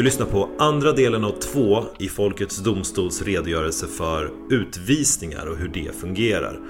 [0.00, 5.68] Du lyssnar på andra delen av två i Folkets Domstols redogörelse för utvisningar och hur
[5.68, 6.60] det fungerar.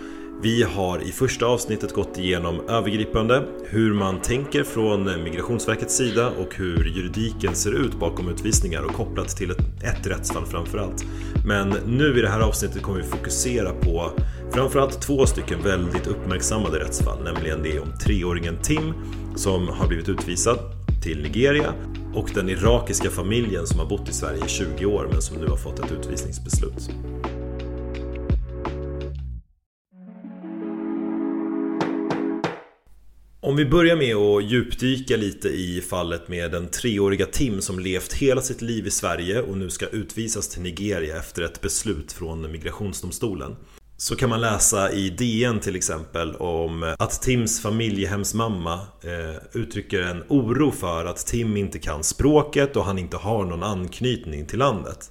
[0.42, 6.54] Vi har i första avsnittet gått igenom övergripande hur man tänker från Migrationsverkets sida och
[6.54, 11.04] hur juridiken ser ut bakom utvisningar och kopplat till ett, ett rättsfall framförallt.
[11.46, 14.10] Men nu i det här avsnittet kommer vi fokusera på
[14.52, 18.92] framförallt två stycken väldigt uppmärksammade rättsfall, nämligen det om treåringen Tim
[19.37, 20.59] som har blivit utvisad
[21.02, 21.74] till Nigeria
[22.14, 25.46] och den irakiska familjen som har bott i Sverige i 20 år men som nu
[25.46, 26.91] har fått ett utvisningsbeslut.
[33.43, 38.12] Om vi börjar med att djupdyka lite i fallet med den treåriga Tim som levt
[38.12, 42.52] hela sitt liv i Sverige och nu ska utvisas till Nigeria efter ett beslut från
[42.52, 43.56] migrationsdomstolen
[44.01, 50.01] så kan man läsa i DN till exempel om eh, att Tims familjehemsmamma eh, uttrycker
[50.02, 54.59] en oro för att Tim inte kan språket och han inte har någon anknytning till
[54.59, 55.10] landet.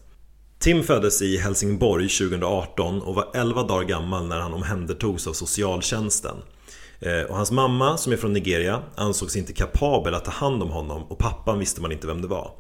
[0.60, 6.36] Tim föddes i Helsingborg 2018 och var 11 dagar gammal när han omhändertogs av socialtjänsten.
[7.00, 10.70] Eh, och hans mamma, som är från Nigeria, ansågs inte kapabel att ta hand om
[10.70, 12.52] honom och pappan visste man inte vem det var.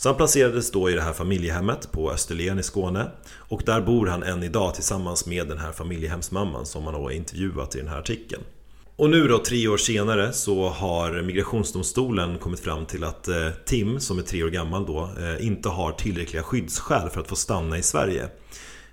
[0.00, 4.06] Så han placerades då i det här familjehemmet på Österlen i Skåne och där bor
[4.06, 7.98] han än idag tillsammans med den här familjehemsmamman som man har intervjuat i den här
[7.98, 8.42] artikeln.
[8.96, 14.00] Och nu då, tre år senare, så har migrationsdomstolen kommit fram till att eh, Tim,
[14.00, 17.78] som är tre år gammal då, eh, inte har tillräckliga skyddsskäl för att få stanna
[17.78, 18.28] i Sverige.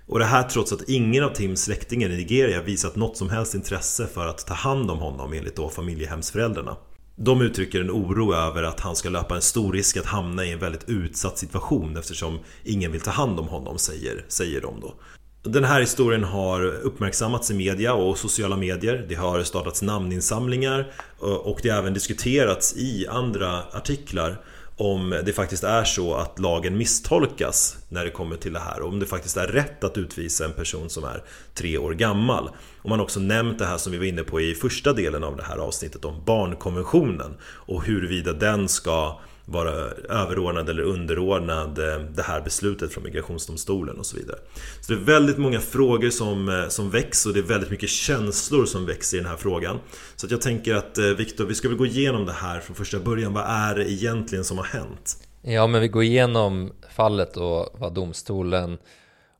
[0.06, 3.54] Och det här trots att ingen av Tims släktingar i Nigeria visat något som helst
[3.54, 6.76] intresse för att ta hand om honom enligt då familjehemsföräldrarna.
[7.20, 10.52] De uttrycker en oro över att han ska löpa en stor risk att hamna i
[10.52, 14.94] en väldigt utsatt situation eftersom ingen vill ta hand om honom, säger, säger de då.
[15.42, 19.06] Den här historien har uppmärksammats i media och sociala medier.
[19.08, 24.40] Det har startats namninsamlingar eh, och det har även diskuterats i andra artiklar
[24.78, 28.88] om det faktiskt är så att lagen misstolkas när det kommer till det här och
[28.88, 31.22] om det faktiskt är rätt att utvisa en person som är
[31.54, 32.50] tre år gammal.
[32.82, 35.24] Och man har också nämnt det här som vi var inne på i första delen
[35.24, 39.70] av det här avsnittet om barnkonventionen och huruvida den ska vara
[40.08, 44.38] överordnad eller underordnad eh, det här beslutet från migrationsdomstolen och så vidare.
[44.80, 47.88] Så det är väldigt många frågor som, eh, som väcks och det är väldigt mycket
[47.88, 49.78] känslor som väcks i den här frågan.
[50.16, 52.76] Så att jag tänker att eh, Viktor, vi ska väl gå igenom det här från
[52.76, 53.32] första början.
[53.32, 55.16] Vad är det egentligen som har hänt?
[55.42, 58.78] Ja, men vi går igenom fallet och vad domstolen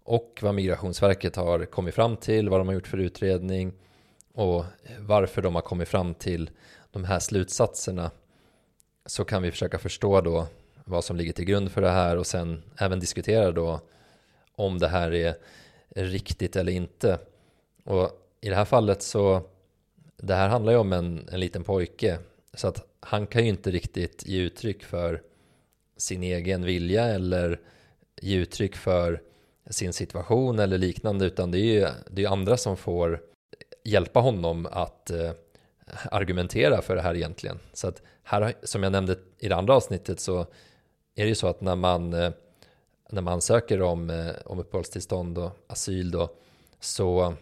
[0.05, 3.73] och vad Migrationsverket har kommit fram till, vad de har gjort för utredning
[4.35, 4.65] och
[4.99, 6.51] varför de har kommit fram till
[6.93, 8.11] de här slutsatserna
[9.09, 10.47] så kan vi försöka förstå då
[10.85, 13.81] vad som ligger till grund för det här och sen även diskutera då
[14.53, 15.35] om det här är
[15.95, 17.19] riktigt eller inte.
[17.85, 18.11] Och
[18.41, 19.43] i det här fallet så
[20.17, 22.19] det här handlar ju om en, en liten pojke
[22.55, 25.23] så att han kan ju inte riktigt ge uttryck för
[25.97, 27.61] sin egen vilja eller
[28.23, 29.23] ge uttryck för
[29.71, 33.21] sin situation eller liknande utan det är ju det är andra som får
[33.85, 35.31] hjälpa honom att eh,
[36.11, 37.59] argumentera för det här egentligen.
[37.73, 40.41] Så att här, som jag nämnde i det andra avsnittet så
[41.15, 42.31] är det ju så att när man, eh,
[43.11, 46.31] när man söker om, eh, om uppehållstillstånd och asyl då
[46.81, 47.35] så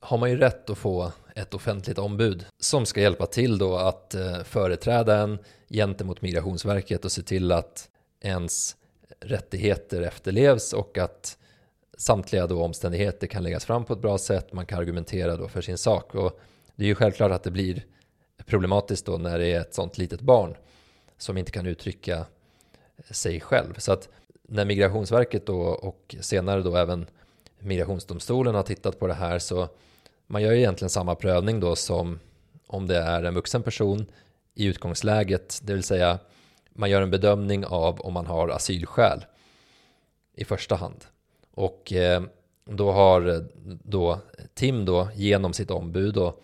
[0.00, 4.14] har man ju rätt att få ett offentligt ombud som ska hjälpa till då att
[4.14, 5.38] eh, företräda en
[5.68, 7.88] gentemot Migrationsverket och se till att
[8.20, 8.76] ens
[9.20, 11.38] rättigheter efterlevs och att
[11.98, 14.52] samtliga då omständigheter kan läggas fram på ett bra sätt.
[14.52, 16.40] Man kan argumentera då för sin sak och
[16.74, 17.84] det är ju självklart att det blir
[18.46, 20.56] problematiskt då när det är ett sånt litet barn
[21.18, 22.26] som inte kan uttrycka
[23.10, 23.74] sig själv.
[23.78, 24.08] Så att
[24.42, 27.06] när Migrationsverket då och senare då även
[27.58, 29.68] Migrationsdomstolen har tittat på det här så
[30.26, 32.18] man gör ju egentligen samma prövning då som
[32.66, 34.06] om det är en vuxen person
[34.54, 36.18] i utgångsläget, det vill säga
[36.72, 39.24] man gör en bedömning av om man har asylskäl
[40.34, 41.04] i första hand.
[41.54, 42.22] Och eh,
[42.64, 43.40] då har eh,
[43.84, 44.18] då
[44.54, 46.42] Tim då genom sitt ombud och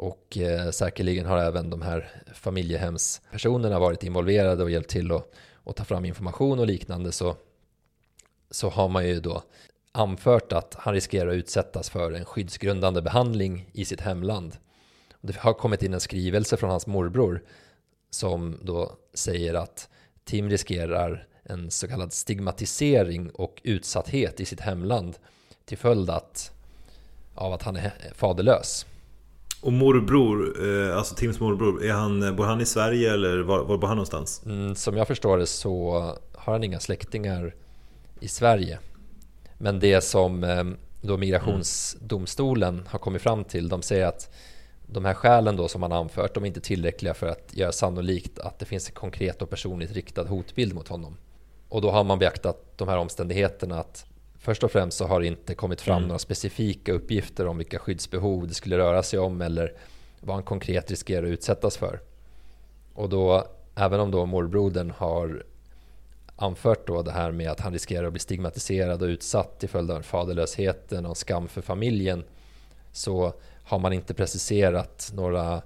[0.00, 5.32] och eh, säkerligen har även de här familjehemspersonerna varit involverade och hjälpt till att,
[5.64, 7.36] att ta fram information och liknande så,
[8.50, 9.42] så har man ju då
[9.92, 14.56] anfört att han riskerar att utsättas för en skyddsgrundande behandling i sitt hemland.
[15.20, 17.42] Det har kommit in en skrivelse från hans morbror
[18.10, 19.88] som då säger att
[20.24, 25.16] Tim riskerar en så kallad stigmatisering och utsatthet i sitt hemland
[25.64, 26.52] till följd att,
[27.34, 28.86] av att han är faderlös.
[29.62, 33.78] Och morbror, eh, alltså Tims morbror, är han, bor han i Sverige eller var, var
[33.78, 34.42] bor han någonstans?
[34.46, 35.92] Mm, som jag förstår det så
[36.34, 37.54] har han inga släktingar
[38.20, 38.78] i Sverige.
[39.58, 40.64] Men det som eh,
[41.00, 44.30] då migrationsdomstolen har kommit fram till, de säger att
[44.86, 48.38] de här skälen då som man anfört, de är inte tillräckliga för att göra sannolikt
[48.38, 51.16] att det finns en konkret och personligt riktad hotbild mot honom.
[51.68, 54.06] Och då har man beaktat de här omständigheterna att
[54.40, 56.08] först och främst så har det inte kommit fram mm.
[56.08, 59.72] några specifika uppgifter om vilka skyddsbehov det skulle röra sig om eller
[60.20, 62.00] vad han konkret riskerar att utsättas för.
[62.94, 65.44] Och då, även om då morbrodern har
[66.36, 69.90] anfört då det här med att han riskerar att bli stigmatiserad och utsatt till följd
[69.90, 72.24] av faderlösheten och skam för familjen
[72.92, 73.32] så
[73.64, 75.62] har man inte preciserat några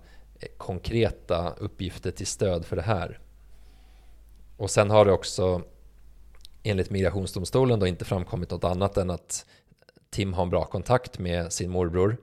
[0.56, 3.18] konkreta uppgifter till stöd för det här.
[4.56, 5.62] Och sen har det också
[6.64, 9.46] enligt migrationsdomstolen då inte framkommit något annat än att
[10.10, 12.16] Tim har en bra kontakt med sin morbror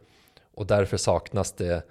[0.53, 1.83] och därför saknas det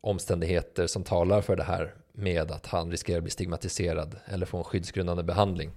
[0.00, 4.58] omständigheter som talar för det här med att han riskerar att bli stigmatiserad eller få
[4.58, 5.70] en skyddsgrundande behandling.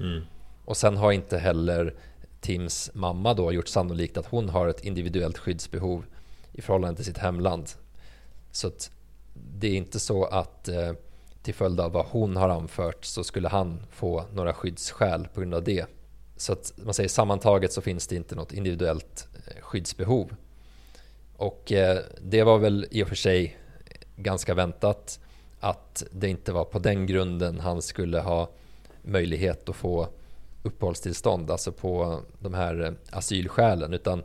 [0.00, 0.22] Mm.
[0.64, 1.94] Och sen har inte heller
[2.40, 6.04] Tims mamma då gjort sannolikt att hon har ett individuellt skyddsbehov
[6.52, 7.70] i förhållande till sitt hemland.
[8.52, 8.90] Så att
[9.34, 10.92] det är inte så att eh,
[11.46, 15.54] till följd av vad hon har anfört så skulle han få några skyddsskäl på grund
[15.54, 15.86] av det.
[16.36, 20.34] Så att man säger sammantaget så finns det inte något individuellt eh, skyddsbehov.
[21.36, 23.56] Och eh, det var väl i och för sig
[24.16, 25.20] ganska väntat
[25.60, 28.50] att det inte var på den grunden han skulle ha
[29.02, 30.08] möjlighet att få
[30.62, 34.22] uppehållstillstånd, alltså på de här eh, asylskälen, utan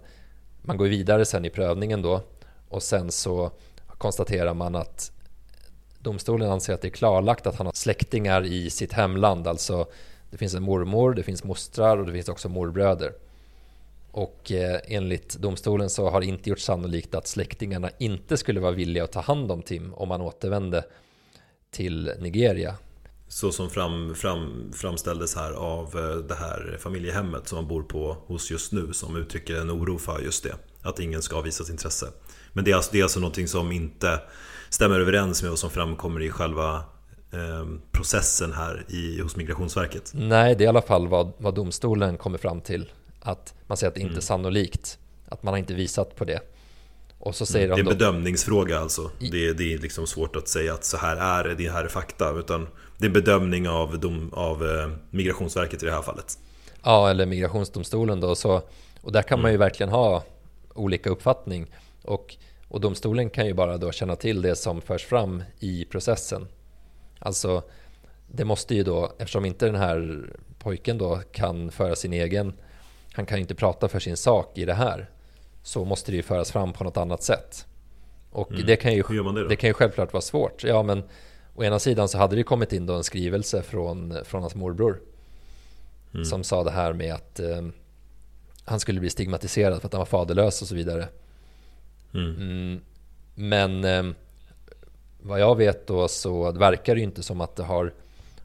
[0.61, 2.21] man går vidare sen i prövningen då
[2.69, 3.51] och sen så
[3.97, 5.11] konstaterar man att
[6.01, 9.47] domstolen anser att det är klarlagt att han har släktingar i sitt hemland.
[9.47, 9.87] Alltså
[10.31, 13.13] det finns en mormor, det finns mostrar och det finns också morbröder.
[14.11, 18.71] Och eh, enligt domstolen så har det inte gjort sannolikt att släktingarna inte skulle vara
[18.71, 20.83] villiga att ta hand om Tim om han återvände
[21.71, 22.75] till Nigeria.
[23.27, 28.17] Så som fram, fram, framställdes här av eh, det här familjehemmet som han bor på
[28.25, 30.55] hos just nu som uttrycker en oro för just det.
[30.81, 32.07] Att ingen ska visas intresse.
[32.53, 34.21] Men det är alltså, det är alltså någonting som inte
[34.71, 36.75] stämmer överens med vad som framkommer i själva
[37.33, 40.11] eh, processen här i, hos Migrationsverket.
[40.15, 42.91] Nej, det är i alla fall vad, vad domstolen kommer fram till.
[43.21, 44.21] Att man säger att det inte är mm.
[44.21, 44.97] sannolikt.
[45.29, 46.39] Att man har inte visat på det.
[47.19, 49.11] Och så säger mm, det är en bedömningsfråga alltså.
[49.19, 51.87] Det, det är liksom svårt att säga att så här är det, det här är
[51.87, 52.31] fakta.
[52.39, 56.37] Utan det är en bedömning av, dom, av eh, Migrationsverket i det här fallet.
[56.83, 58.35] Ja, eller Migrationsdomstolen då.
[58.35, 58.61] Så,
[59.01, 59.41] och där kan mm.
[59.41, 59.65] man ju mm.
[59.65, 60.23] verkligen ha
[60.73, 61.71] olika uppfattning.
[62.03, 62.35] Och,
[62.71, 66.47] och domstolen kan ju bara då känna till det som förs fram i processen.
[67.19, 67.63] Alltså,
[68.27, 70.29] det måste ju då, eftersom inte den här
[70.59, 72.53] pojken då kan föra sin egen,
[73.13, 75.09] han kan ju inte prata för sin sak i det här,
[75.63, 77.65] så måste det ju föras fram på något annat sätt.
[78.29, 78.65] Och mm.
[78.65, 80.63] det, kan ju, det, det, kan ju självklart vara svårt.
[80.63, 81.03] Ja, men
[81.55, 85.01] å ena sidan så hade det kommit in då en skrivelse från, från hans morbror
[86.13, 86.25] mm.
[86.25, 87.61] som sa det här med att eh,
[88.65, 91.07] han skulle bli stigmatiserad för att han var faderlös och så vidare.
[92.13, 92.35] Mm.
[92.35, 92.81] Mm,
[93.35, 94.15] men eh,
[95.21, 97.93] vad jag vet då så verkar det ju inte som att det har,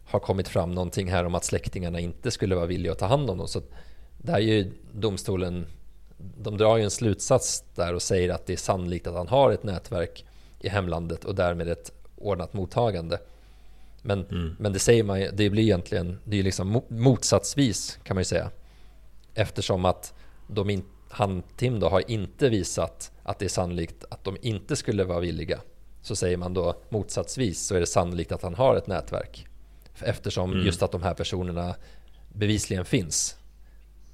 [0.04, 3.30] har kommit fram någonting här om att släktingarna inte skulle vara villiga att ta hand
[3.30, 3.48] om dem.
[3.48, 3.62] Så
[4.18, 5.66] där är ju domstolen,
[6.18, 9.52] de drar ju en slutsats där och säger att det är sannolikt att han har
[9.52, 10.24] ett nätverk
[10.60, 13.18] i hemlandet och därmed ett ordnat mottagande.
[14.02, 14.56] Men, mm.
[14.58, 18.50] men det säger man det blir egentligen, det är liksom motsatsvis kan man ju säga.
[19.34, 20.14] Eftersom att
[20.48, 24.76] de in, han, Tim då, har inte visat att det är sannolikt att de inte
[24.76, 25.60] skulle vara villiga.
[26.02, 29.46] Så säger man då motsatsvis så är det sannolikt att han har ett nätverk.
[29.98, 30.66] Eftersom mm.
[30.66, 31.74] just att de här personerna
[32.32, 33.36] bevisligen finns.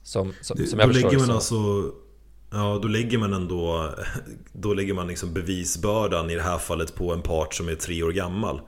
[0.02, 1.32] Som, som, som jag då lägger man så.
[1.32, 1.54] alltså
[2.50, 3.90] Ja, då lägger man ändå
[4.52, 8.02] Då lägger man liksom bevisbördan i det här fallet på en part som är tre
[8.02, 8.60] år gammal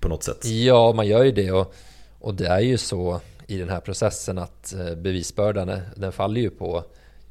[0.00, 1.74] På något sätt Ja, man gör ju det och,
[2.20, 6.50] och det är ju så i den här processen att eh, bevisbördan den faller ju
[6.50, 6.84] på,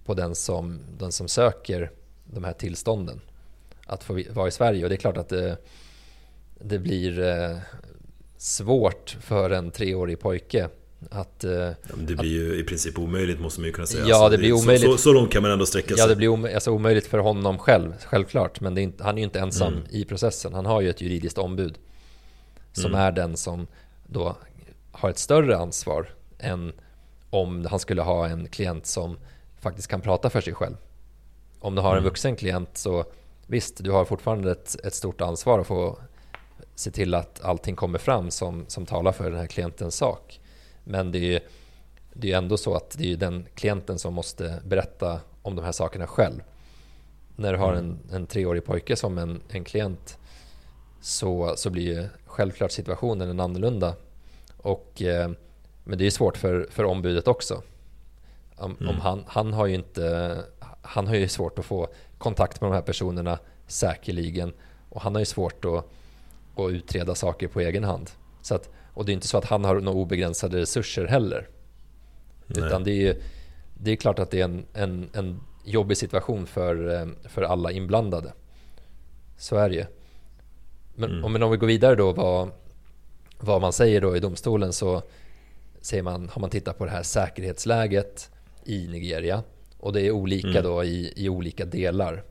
[0.05, 1.91] på den, som, den som söker
[2.25, 3.21] de här tillstånden
[3.85, 5.57] att få vara i Sverige och det är klart att det,
[6.59, 7.57] det blir eh,
[8.37, 10.69] svårt för en treårig pojke
[11.11, 14.05] att, eh, ja, det blir ju i princip omöjligt måste man ju kunna säga.
[14.05, 14.85] Ja, alltså, det blir omöjligt.
[14.85, 15.97] Så, så, så, långt kan man ändå sträcka sig.
[15.97, 18.61] Ja, det blir om, alltså, omöjligt för honom själv, självklart.
[18.61, 19.85] Men inte, han är ju inte ensam mm.
[19.89, 20.53] i processen.
[20.53, 21.77] Han har ju ett juridiskt ombud.
[22.73, 22.99] Som mm.
[22.99, 23.67] är den som
[24.07, 24.35] då
[24.91, 26.09] har ett större ansvar
[26.39, 26.73] än
[27.29, 29.17] om han skulle ha en klient som
[29.65, 30.75] faktiskt kan prata för sig själv.
[31.59, 32.03] Om du har en mm.
[32.03, 33.05] vuxen klient så
[33.47, 35.97] visst, du har fortfarande ett, ett stort ansvar att få
[36.75, 40.39] se till att allting kommer fram som, som talar för den här klientens sak.
[40.83, 41.41] Men det är
[42.17, 45.71] det är ändå så att det är den klienten som måste berätta om de här
[45.71, 46.41] sakerna själv.
[47.35, 47.85] När du har mm.
[47.85, 50.17] en, en treårig pojke som en, en klient
[51.01, 53.93] så, så blir ju självklart situationen en annorlunda.
[54.57, 55.31] Och, eh,
[55.83, 57.61] men det är svårt för, för ombudet också.
[58.57, 58.89] Om, mm.
[58.89, 60.37] om, han, han har ju inte
[60.85, 64.53] han har ju svårt att få kontakt med de här personerna säkerligen.
[64.89, 65.91] Och han har ju svårt att,
[66.55, 68.11] att utreda saker på egen hand.
[68.41, 71.49] Så att, och det är inte så att han har några obegränsade resurser heller.
[72.47, 72.65] Nej.
[72.65, 73.17] Utan det är,
[73.73, 77.71] det är klart att det är en, en, en jobbig situation för, eh, för alla
[77.71, 78.33] inblandade.
[79.37, 79.85] Så är det ju.
[80.95, 81.31] Men, mm.
[81.31, 82.51] men om vi går vidare då vad,
[83.37, 85.01] vad man säger då i domstolen så
[85.81, 88.31] säger man, har man tittat på det här säkerhetsläget
[88.65, 89.43] i Nigeria
[89.85, 90.63] och det är olika mm.
[90.63, 92.23] då i, i olika delar.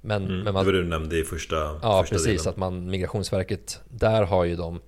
[0.00, 0.40] Men, mm.
[0.40, 2.42] men man, det var det du nämnde i första Ja, första precis.
[2.42, 2.50] Delen.
[2.50, 4.80] Att man, Migrationsverket, där har ju de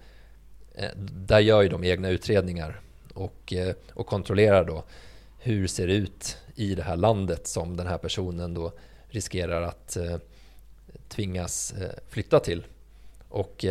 [0.75, 2.81] eh, där gör ju de egna utredningar
[3.15, 4.85] och, eh, och kontrollerar då
[5.39, 8.73] hur ser det ut i det här landet som den här personen då
[9.09, 10.17] riskerar att eh,
[11.09, 11.75] tvingas
[12.09, 12.65] flytta till.
[13.29, 13.65] Och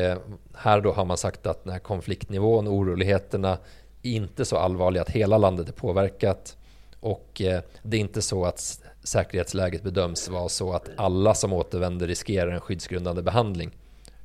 [0.53, 3.57] här då har man sagt att den här konfliktnivån och oroligheterna
[4.03, 6.57] är inte så allvarliga att hela landet är påverkat
[6.99, 12.07] och eh, det är inte så att säkerhetsläget bedöms vara så att alla som återvänder
[12.07, 13.71] riskerar en skyddsgrundande behandling.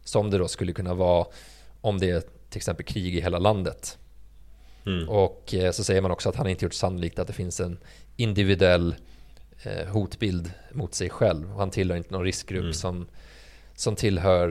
[0.05, 1.27] Som det då skulle kunna vara
[1.81, 3.99] om det är till exempel krig i hela landet.
[4.87, 5.09] Mm.
[5.09, 7.79] Och eh, så säger man också att han inte gjort sannolikt att det finns en
[8.17, 8.95] individuell
[9.63, 11.51] eh, hotbild mot sig själv.
[11.51, 12.75] Han tillhör inte någon riskgrupp mm.
[12.75, 13.07] som,
[13.75, 14.49] som tillhör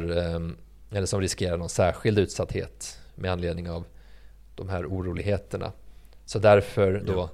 [0.91, 3.85] eller som riskerar någon särskild utsatthet med anledning av
[4.55, 5.71] de här oroligheterna.
[6.25, 7.29] Så därför då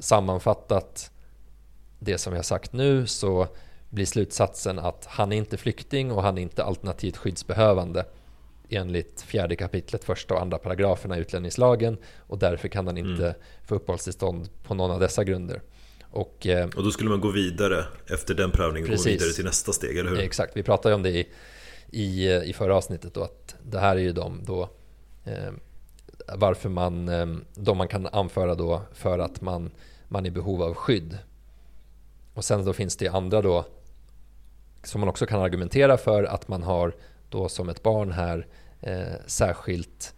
[0.00, 1.10] sammanfattat
[1.98, 3.48] det som jag sagt nu så
[3.90, 8.04] blir slutsatsen att han är inte flykting och han är inte alternativt skyddsbehövande
[8.68, 13.34] enligt fjärde kapitlet första och andra paragraferna i utlänningslagen och därför kan han inte mm.
[13.64, 15.62] få uppehållstillstånd på någon av dessa grunder.
[16.10, 19.44] Och, eh, och då skulle man gå vidare efter den prövningen precis, gå vidare till
[19.44, 20.18] nästa steg, eller hur?
[20.18, 21.28] Exakt, vi pratade om det i,
[21.90, 24.68] i, i förra avsnittet då att det här är ju de då
[25.24, 25.52] eh,
[26.36, 29.70] varför man, eh, de man kan anföra då för att man
[30.10, 31.18] man är i behov av skydd.
[32.34, 33.64] Och sen då finns det andra då
[34.82, 36.94] som man också kan argumentera för att man har
[37.28, 38.46] då som ett barn här
[38.80, 40.14] eh, särskilt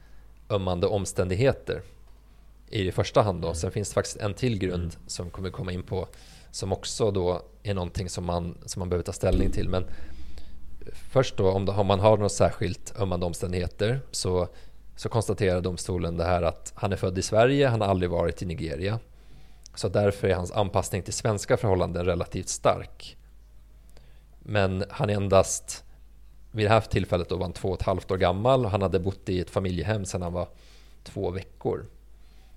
[0.50, 1.82] ömmande omständigheter
[2.68, 3.54] i första hand då.
[3.54, 5.06] Sen finns det faktiskt en till grund mm.
[5.06, 6.08] som kommer komma in på
[6.50, 9.68] som också då är någonting som man, som man behöver ta ställning till.
[9.68, 9.84] Men
[10.92, 14.48] först då om, om man har något särskilt ömmande omständigheter så,
[14.96, 18.42] så konstaterar domstolen det här att han är född i Sverige, han har aldrig varit
[18.42, 18.98] i Nigeria.
[19.74, 23.16] Så därför är hans anpassning till svenska förhållanden relativt stark.
[24.38, 25.84] Men han är endast,
[26.50, 28.82] vid det här tillfället då var han två och ett halvt år gammal och han
[28.82, 30.48] hade bott i ett familjehem sedan han var
[31.02, 31.86] två veckor.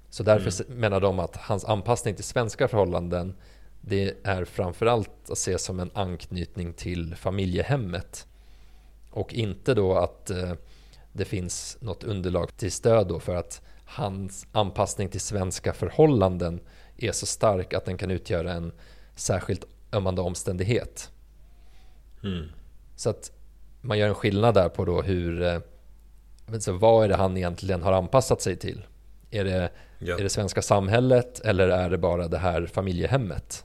[0.09, 0.79] Så därför mm.
[0.79, 3.35] menar de att hans anpassning till svenska förhållanden
[3.81, 8.27] det är framförallt att se som en anknytning till familjehemmet.
[9.11, 10.53] Och inte då att eh,
[11.17, 16.59] det finns något underlag till stöd då för att hans anpassning till svenska förhållanden
[16.97, 18.71] är så stark att den kan utgöra en
[19.15, 21.11] särskilt ömmande omständighet.
[22.23, 22.45] Mm.
[22.95, 23.31] Så att
[23.81, 25.59] man gör en skillnad där på då hur, eh,
[26.59, 28.85] så vad är det han egentligen har anpassat sig till?
[29.31, 30.19] Är det, ja.
[30.19, 33.64] är det svenska samhället eller är det bara det här familjehemmet?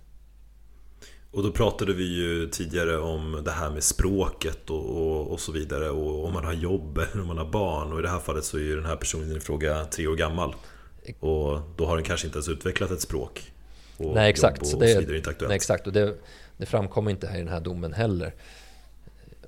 [1.33, 5.53] Och då pratade vi ju tidigare om det här med språket och, och, och, så
[5.53, 8.19] vidare och om man har jobb eller om man har barn och i det här
[8.19, 10.55] fallet så är ju den här personen i fråga tre år gammal.
[11.21, 13.53] Och då har den kanske inte ens utvecklat ett språk.
[13.97, 15.49] Och nej exakt, och så det, är inte aktuellt.
[15.49, 15.87] Nej, exakt.
[15.87, 16.15] Och det,
[16.57, 18.35] det framkommer inte här i den här domen heller.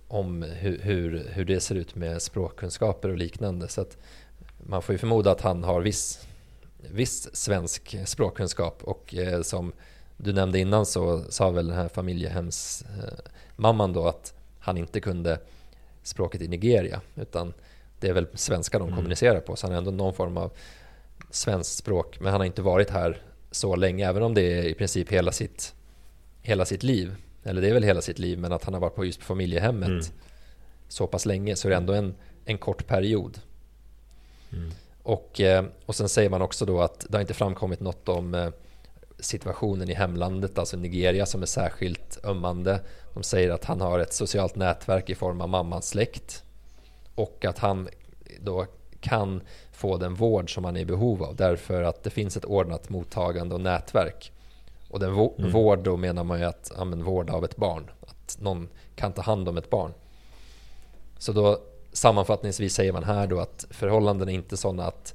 [0.08, 3.68] Om hur, hur, hur det ser ut med språkkunskaper och liknande.
[3.68, 3.96] Så att
[4.66, 6.26] man får ju förmoda att han har viss,
[6.90, 8.82] viss svensk språkkunskap.
[8.82, 9.72] Och eh, som
[10.16, 15.38] du nämnde innan så sa väl den här familjehemsmamman eh, då att han inte kunde
[16.02, 17.00] språket i Nigeria.
[17.14, 17.54] Utan
[18.00, 18.96] det är väl svenska de mm.
[18.96, 19.56] kommunicerar på.
[19.56, 20.52] Så han har ändå någon form av
[21.30, 24.74] svenskt språk men han har inte varit här så länge även om det är i
[24.74, 25.74] princip hela sitt,
[26.42, 27.14] hela sitt liv.
[27.44, 29.24] Eller det är väl hela sitt liv men att han har varit på just på
[29.24, 30.04] familjehemmet mm.
[30.88, 32.14] så pass länge så är det ändå en,
[32.44, 33.40] en kort period.
[34.52, 34.70] Mm.
[35.02, 38.34] Och, eh, och sen säger man också då att det har inte framkommit något om
[38.34, 38.50] eh,
[39.22, 42.80] situationen i hemlandet, alltså Nigeria som är särskilt ömmande.
[43.14, 46.42] De säger att han har ett socialt nätverk i form av mammans släkt
[47.14, 47.88] och att han
[48.40, 48.66] då
[49.00, 49.40] kan
[49.72, 52.88] få den vård som man är i behov av därför att det finns ett ordnat
[52.88, 54.32] mottagande och nätverk.
[54.90, 55.52] Och den mm.
[55.52, 59.12] vård då menar man ju att, ja, men vård av ett barn, att någon kan
[59.12, 59.92] ta hand om ett barn.
[61.18, 61.58] Så då
[61.92, 65.14] sammanfattningsvis säger man här då att förhållanden är inte sådana att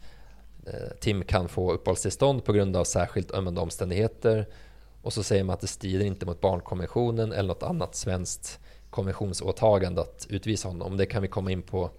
[0.99, 4.47] Tim kan få uppehållstillstånd på grund av särskilt ömmande omständigheter
[5.01, 8.59] och så säger man att det strider inte mot barnkonventionen eller något annat svenskt
[8.89, 10.97] konventionsåtagande att utvisa honom.
[10.97, 11.89] Det kan vi komma in på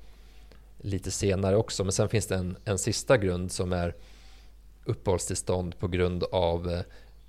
[0.79, 1.85] lite senare också.
[1.85, 3.95] Men sen finns det en, en sista grund som är
[4.85, 6.81] uppehållstillstånd på grund av eh,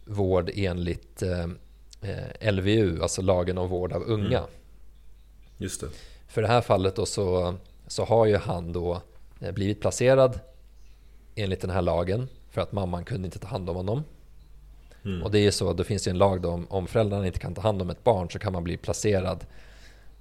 [0.05, 1.47] vård enligt eh,
[2.01, 4.37] eh LVU, alltså lagen om vård av unga.
[4.37, 4.49] Mm.
[5.57, 5.87] Just det.
[6.27, 7.55] För det här fallet då så,
[7.87, 9.01] så har ju han då
[9.39, 10.39] eh, blivit placerad
[11.35, 14.03] enligt den här lagen för att mamman kunde inte ta hand om honom.
[15.05, 15.23] Mm.
[15.23, 17.39] Och det är ju så, det finns ju en lag då om, om föräldrarna inte
[17.39, 19.45] kan ta hand om ett barn så kan man bli placerad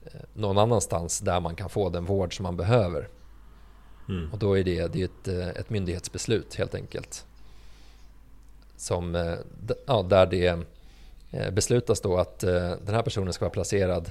[0.05, 3.09] eh, någon annanstans där man kan få den vård som man behöver.
[4.09, 4.33] Mm.
[4.33, 7.27] Och då är det, det är ett, eh, ett myndighetsbeslut helt enkelt.
[8.77, 9.35] Som, eh,
[9.87, 10.59] ja, där det
[11.53, 14.11] beslutas då att den här personen ska vara placerad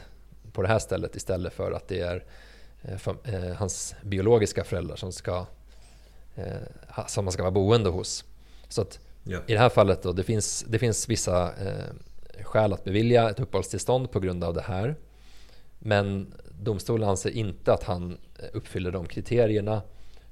[0.52, 2.24] på det här stället istället för att det är
[3.54, 5.46] hans biologiska föräldrar som, ska,
[7.08, 8.26] som man ska vara boende hos.
[8.68, 9.40] Så att Ja.
[9.48, 13.40] I det här fallet då, det finns, det finns vissa eh, skäl att bevilja ett
[13.40, 14.96] uppehållstillstånd på grund av det här.
[15.80, 18.18] Men domstolen anser inte att han
[18.54, 19.82] uppfyller de kriterierna.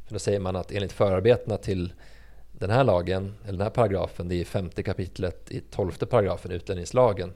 [0.05, 1.93] För då säger man att enligt förarbetena till
[2.51, 7.33] den här lagen, eller den här paragrafen, det är femte kapitlet i tolfte paragrafen utlänningslagen.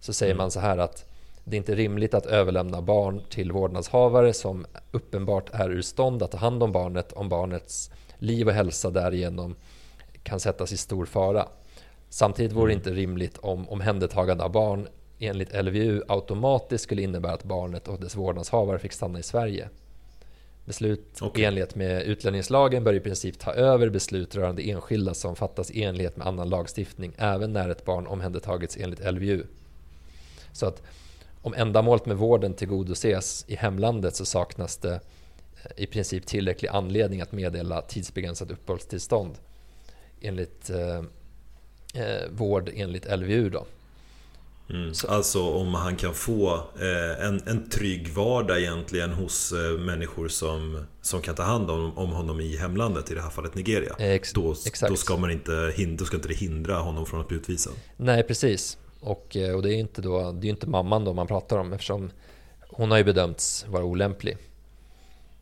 [0.00, 0.42] Så säger mm.
[0.42, 1.11] man så här att
[1.44, 6.30] det är inte rimligt att överlämna barn till vårdnadshavare som uppenbart är ur stånd att
[6.30, 9.56] ta hand om barnet om barnets liv och hälsa därigenom
[10.22, 11.48] kan sättas i stor fara.
[12.08, 17.44] Samtidigt vore det inte rimligt om omhändertagande av barn enligt LVU automatiskt skulle innebära att
[17.44, 19.68] barnet och dess vårdnadshavare fick stanna i Sverige.
[20.64, 21.42] Beslut okay.
[21.42, 25.82] i enlighet med utlänningslagen bör i princip ta över beslut rörande enskilda som fattas i
[25.82, 29.42] enlighet med annan lagstiftning, även när ett barn omhändertagits enligt LVU.
[30.52, 30.82] Så att
[31.42, 35.00] om ändamålet med vården tillgodoses i hemlandet så saknas det eh,
[35.76, 39.34] i princip tillräcklig anledning att meddela tidsbegränsat uppehållstillstånd
[40.20, 41.02] enligt eh,
[42.02, 43.50] eh, vård enligt LVU.
[43.50, 43.66] Då.
[44.70, 44.92] Mm.
[45.08, 50.84] Alltså om han kan få eh, en, en trygg vardag egentligen hos eh, människor som,
[51.02, 53.94] som kan ta hand om, om honom i hemlandet, i det här fallet Nigeria.
[53.98, 54.54] Ex då,
[54.88, 57.72] då, ska man inte, då ska inte det hindra honom från att bli utvisad.
[57.96, 58.78] Nej, precis.
[59.02, 61.58] Och, eh, och det är ju inte, då, det är inte mamman då man pratar
[61.58, 62.10] om eftersom
[62.68, 64.36] hon har ju bedömts vara olämplig.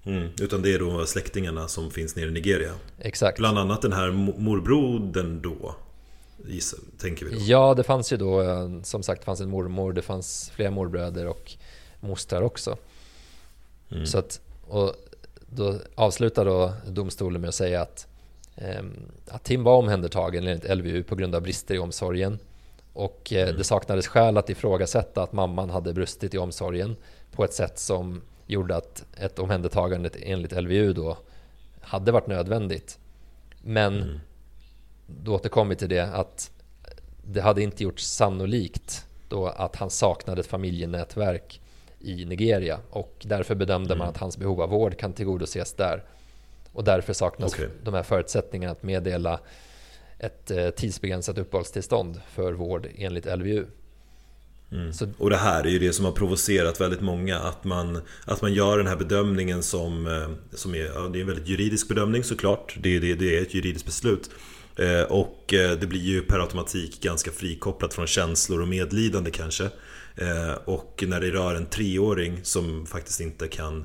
[0.05, 2.73] Mm, utan det är då släktingarna som finns nere i Nigeria.
[2.99, 3.39] Exakt.
[3.39, 5.75] Bland annat den här morbrodern då.
[6.99, 7.39] Tänker vi då.
[7.41, 11.27] Ja, det fanns ju då eh, som sagt fanns en mormor, det fanns flera morbröder
[11.27, 11.53] och
[12.01, 12.77] mostrar också.
[13.91, 14.07] Mm.
[14.07, 14.95] Så att, och
[15.47, 18.07] då avslutar då domstolen med att säga att,
[18.57, 18.85] eh,
[19.29, 22.39] att Tim var omhändertagen enligt LVU på grund av brister i omsorgen.
[23.01, 23.57] Och eh, mm.
[23.57, 26.97] det saknades skäl att ifrågasätta att mamman hade brustit i omsorgen
[27.33, 31.19] på ett sätt som gjorde att ett omhändertagande enligt LVU då
[31.81, 32.99] hade varit nödvändigt.
[33.63, 34.21] Men mm.
[35.07, 36.51] då återkom vi till det att
[37.25, 41.61] det hade inte gjorts sannolikt då att han saknade ett familjenätverk
[42.01, 43.99] i Nigeria och därför bedömde mm.
[43.99, 46.05] man att hans behov av vård kan tillgodoses där.
[46.73, 47.69] Och därför saknas okay.
[47.85, 49.41] de här förutsättningarna att meddela
[50.21, 53.65] ett eh, tidsbegränsat uppehållstillstånd för vård enligt LVU.
[54.73, 54.93] Mm.
[55.19, 58.53] Och det här är ju det som har provocerat väldigt många Att man, att man
[58.55, 62.25] gör den här bedömningen som, eh, som är, ja, det är en väldigt juridisk bedömning
[62.25, 64.31] såklart Det, det, det är ett juridiskt beslut
[64.77, 69.71] eh, Och det blir ju per automatik ganska frikopplat från känslor och medlidande kanske
[70.65, 73.85] Och när det rör en treåring som faktiskt inte kan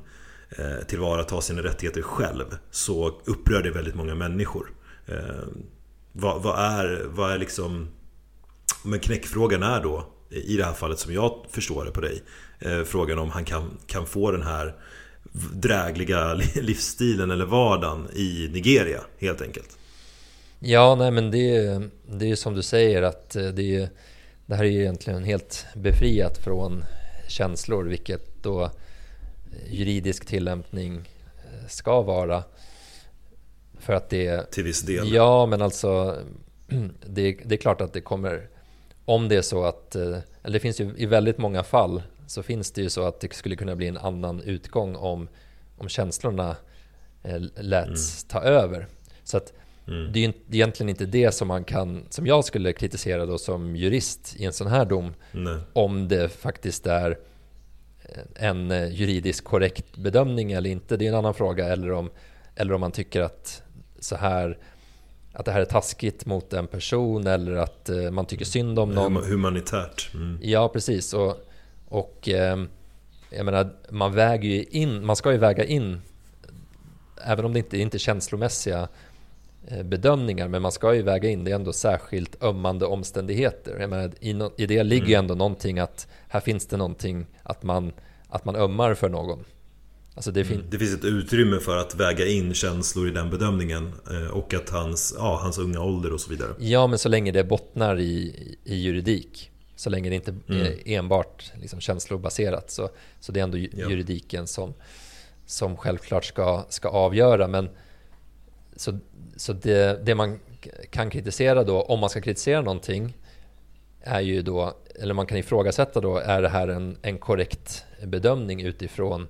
[0.86, 4.72] tillvarata sina rättigheter själv Så upprör det väldigt många människor
[6.16, 7.88] vad, vad, är, vad är liksom
[8.84, 12.22] Men knäckfrågan är då i det här fallet som jag förstår det på dig
[12.58, 14.74] eh, Frågan om han kan, kan få den här
[15.52, 19.78] drägliga livsstilen eller vardagen i Nigeria helt enkelt
[20.58, 23.90] Ja, nej men det är, det är som du säger att eh, det,
[24.46, 26.84] det här är ju egentligen helt befriat från
[27.28, 28.70] känslor vilket då eh,
[29.70, 32.44] juridisk tillämpning eh, ska vara.
[33.86, 34.50] För att det...
[34.50, 35.12] Till viss del?
[35.12, 36.16] Ja, men alltså
[37.06, 38.48] det, det är klart att det kommer
[39.04, 42.42] om det är så att, eh, eller det finns ju i väldigt många fall så
[42.42, 45.28] finns det ju så att det skulle kunna bli en annan utgång om,
[45.78, 46.56] om känslorna
[47.22, 48.28] eh, läts mm.
[48.28, 48.86] ta över.
[49.24, 49.52] Så att
[49.88, 50.12] mm.
[50.12, 53.76] det är ju egentligen inte det som man kan, som jag skulle kritisera då som
[53.76, 55.14] jurist i en sån här dom.
[55.32, 55.58] Nej.
[55.72, 57.18] Om det faktiskt är
[58.34, 60.96] en eh, juridiskt korrekt bedömning eller inte.
[60.96, 61.66] Det är en annan fråga.
[61.66, 62.10] Eller om,
[62.54, 63.62] eller om man tycker att
[63.98, 64.58] så här
[65.32, 68.90] att det här är taskigt mot en person eller att eh, man tycker synd om
[68.90, 69.16] någon.
[69.16, 70.14] Humanitärt.
[70.14, 70.38] Mm.
[70.42, 71.14] Ja, precis.
[71.14, 71.36] Och,
[71.88, 72.64] och eh,
[73.30, 76.00] jag menar, man väger ju in, man ska ju väga in,
[77.24, 78.88] även om det inte, inte är känslomässiga
[79.68, 83.76] eh, bedömningar men man ska ju väga in det är ändå särskilt ömmande omständigheter.
[83.80, 85.24] Jag menar, i, no, I det ligger ju mm.
[85.24, 87.92] ändå någonting att här finns det någonting att man,
[88.28, 89.44] att man ömmar för någon.
[90.16, 90.70] Alltså det, fin- mm.
[90.70, 94.70] det finns ett utrymme för att väga in känslor i den bedömningen eh, och att
[94.70, 96.50] hans, ja, hans unga ålder och så vidare.
[96.58, 99.50] Ja, men så länge det bottnar i, i juridik.
[99.76, 100.62] Så länge det inte mm.
[100.62, 102.70] är enbart liksom känslobaserat.
[102.70, 102.88] Så,
[103.20, 104.74] så det är ändå juridiken som,
[105.46, 107.48] som självklart ska, ska avgöra.
[107.48, 107.68] Men
[108.76, 108.98] så,
[109.36, 110.38] så det, det man
[110.90, 113.16] kan kritisera då, om man ska kritisera någonting,
[114.00, 118.60] är ju då, eller man kan ifrågasätta då, är det här en, en korrekt bedömning
[118.60, 119.28] utifrån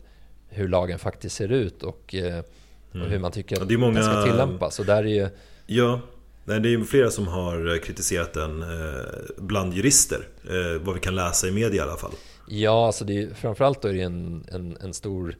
[0.49, 2.45] hur lagen faktiskt ser ut och, mm.
[2.93, 4.01] och hur man tycker att många...
[4.01, 4.79] den ska tillämpas.
[4.79, 5.29] Och där är ju...
[5.67, 6.01] Ja,
[6.49, 9.05] Nej, det är flera som har kritiserat den eh,
[9.37, 10.29] bland jurister.
[10.45, 12.13] Eh, vad vi kan läsa i media i alla fall.
[12.49, 15.37] Ja, alltså det är, framförallt då är det en, en, en stor,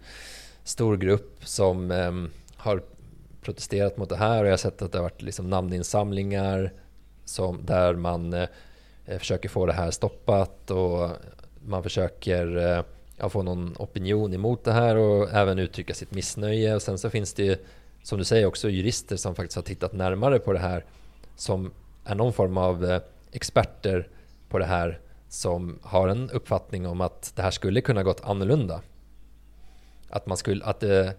[0.65, 2.13] stor grupp som eh,
[2.57, 2.83] har
[3.43, 6.73] protesterat mot det här och jag har sett att det har varit liksom namninsamlingar
[7.25, 8.49] som, där man eh,
[9.19, 11.11] försöker få det här stoppat och
[11.67, 12.83] man försöker eh,
[13.17, 16.75] ja, få någon opinion emot det här och även uttrycka sitt missnöje.
[16.75, 17.57] Och sen så finns det ju,
[18.03, 20.85] som du säger, också jurister som faktiskt har tittat närmare på det här
[21.37, 21.73] som
[22.05, 23.01] är någon form av eh,
[23.33, 24.09] experter
[24.49, 28.83] på det här som har en uppfattning om att det här skulle kunna gått annorlunda.
[30.11, 31.15] Att man skulle, att det,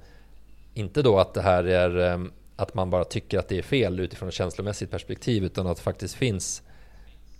[0.74, 4.00] inte då att det här är eh, att man bara tycker att det är fel
[4.00, 6.62] utifrån ett känslomässigt perspektiv utan att det faktiskt finns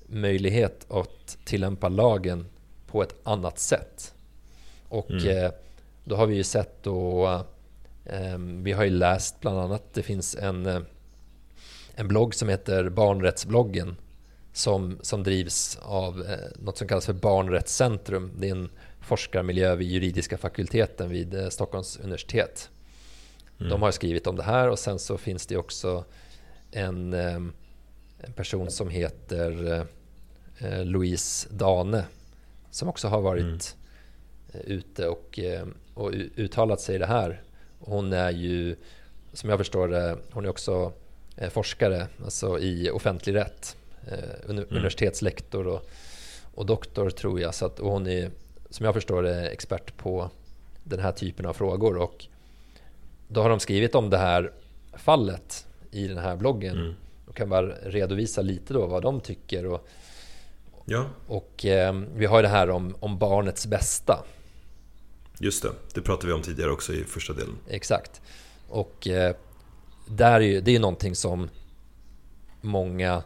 [0.06, 2.46] möjlighet att tillämpa lagen
[2.88, 4.14] på ett annat sätt.
[4.90, 5.38] Och mm.
[5.38, 5.52] eh,
[6.04, 7.28] då har vi ju sett då,
[8.06, 10.80] eh, vi har ju läst bland annat, det finns en, eh,
[11.96, 13.96] en blogg som heter Barnrättsbloggen
[14.54, 18.32] som, som drivs av eh, något som kallas för Barnrättscentrum.
[18.38, 18.70] Det är en
[19.02, 22.70] forskarmiljö vid juridiska fakulteten vid Stockholms universitet.
[23.60, 23.70] Mm.
[23.70, 26.06] De har skrivit om det här och sen så finns det också
[26.72, 27.54] en, ehm,
[28.20, 29.86] en person som heter
[30.84, 32.06] Louise Dane
[32.72, 33.60] som också har varit mm.
[34.54, 37.42] Ute och, eh, och uttalat sig i det här.
[37.80, 38.76] Hon är ju,
[39.34, 40.94] som jag förstår det, hon är också
[41.38, 43.78] eh, forskare alltså i offentlig rätt.
[44.50, 44.66] Mm.
[44.70, 45.90] Universitetslektor och,
[46.56, 47.56] och doktor tror jag.
[47.56, 48.32] Så att, och hon är,
[48.70, 50.30] som jag förstår det, expert på
[50.84, 51.98] den här typen av frågor.
[51.98, 52.26] Och
[53.28, 54.52] då har de skrivit om det här
[54.94, 56.78] fallet i den här bloggen.
[56.78, 56.94] Mm.
[57.28, 59.66] Och kan bara redovisa lite då vad de tycker.
[59.66, 59.88] Och,
[60.86, 61.06] ja.
[61.28, 64.24] och eh, vi har det här om, om barnets bästa.
[65.40, 67.56] Just det, det pratade vi om tidigare också i första delen.
[67.68, 68.22] Exakt.
[68.68, 69.36] Och eh,
[70.08, 71.50] där är ju, det är någonting som
[72.62, 73.24] många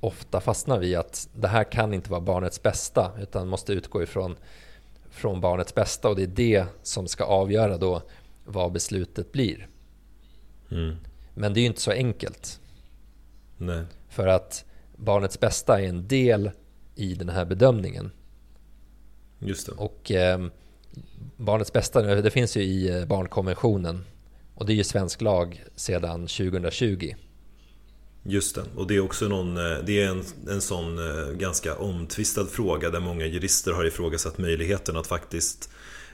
[0.00, 4.36] ofta fastnar vid att det här kan inte vara barnets bästa utan måste utgå ifrån
[5.10, 8.02] från barnets bästa och det är det som ska avgöra då
[8.44, 9.68] vad beslutet blir.
[10.70, 10.96] Mm.
[11.34, 12.60] Men det är ju inte så enkelt.
[13.56, 13.84] Nej.
[14.08, 14.64] För att
[14.96, 16.50] barnets bästa är en del
[16.94, 18.10] i den här bedömningen.
[19.38, 19.72] Just det.
[19.72, 20.46] Och eh,
[21.36, 24.04] barnets bästa, det finns ju i eh, barnkonventionen
[24.54, 27.14] och det är ju svensk lag sedan 2020.
[28.22, 31.74] Just det, och det är också någon, eh, det är en, en sån eh, ganska
[31.76, 35.70] omtvistad fråga där många jurister har ifrågasatt möjligheten att faktiskt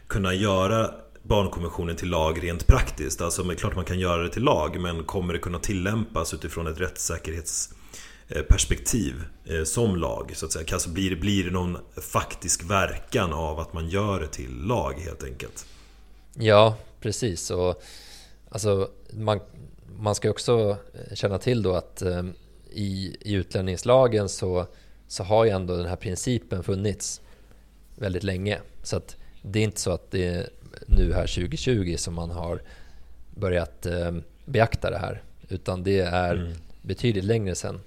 [0.06, 0.90] kunna göra
[1.22, 3.20] barnkonventionen till lag rent praktiskt.
[3.20, 6.80] Alltså klart man kan göra det till lag men kommer det kunna tillämpas utifrån ett
[6.80, 7.74] rättssäkerhets
[8.48, 9.14] perspektiv
[9.44, 10.32] eh, som lag.
[10.34, 10.64] Så att säga.
[10.72, 11.78] Alltså blir, blir det någon
[12.12, 15.66] faktisk verkan av att man gör det till lag helt enkelt?
[16.34, 17.50] Ja, precis.
[17.50, 17.82] Och,
[18.48, 19.40] alltså, man,
[19.98, 20.76] man ska också
[21.14, 22.22] känna till då att eh,
[22.72, 24.66] i, i utlänningslagen så,
[25.08, 27.20] så har ju ändå den här principen funnits
[27.96, 28.60] väldigt länge.
[28.82, 30.48] Så att det är inte så att det är
[30.86, 32.62] nu här 2020 som man har
[33.34, 34.12] börjat eh,
[34.44, 35.22] beakta det här.
[35.48, 36.52] Utan det är mm.
[36.82, 37.80] betydligt längre sedan.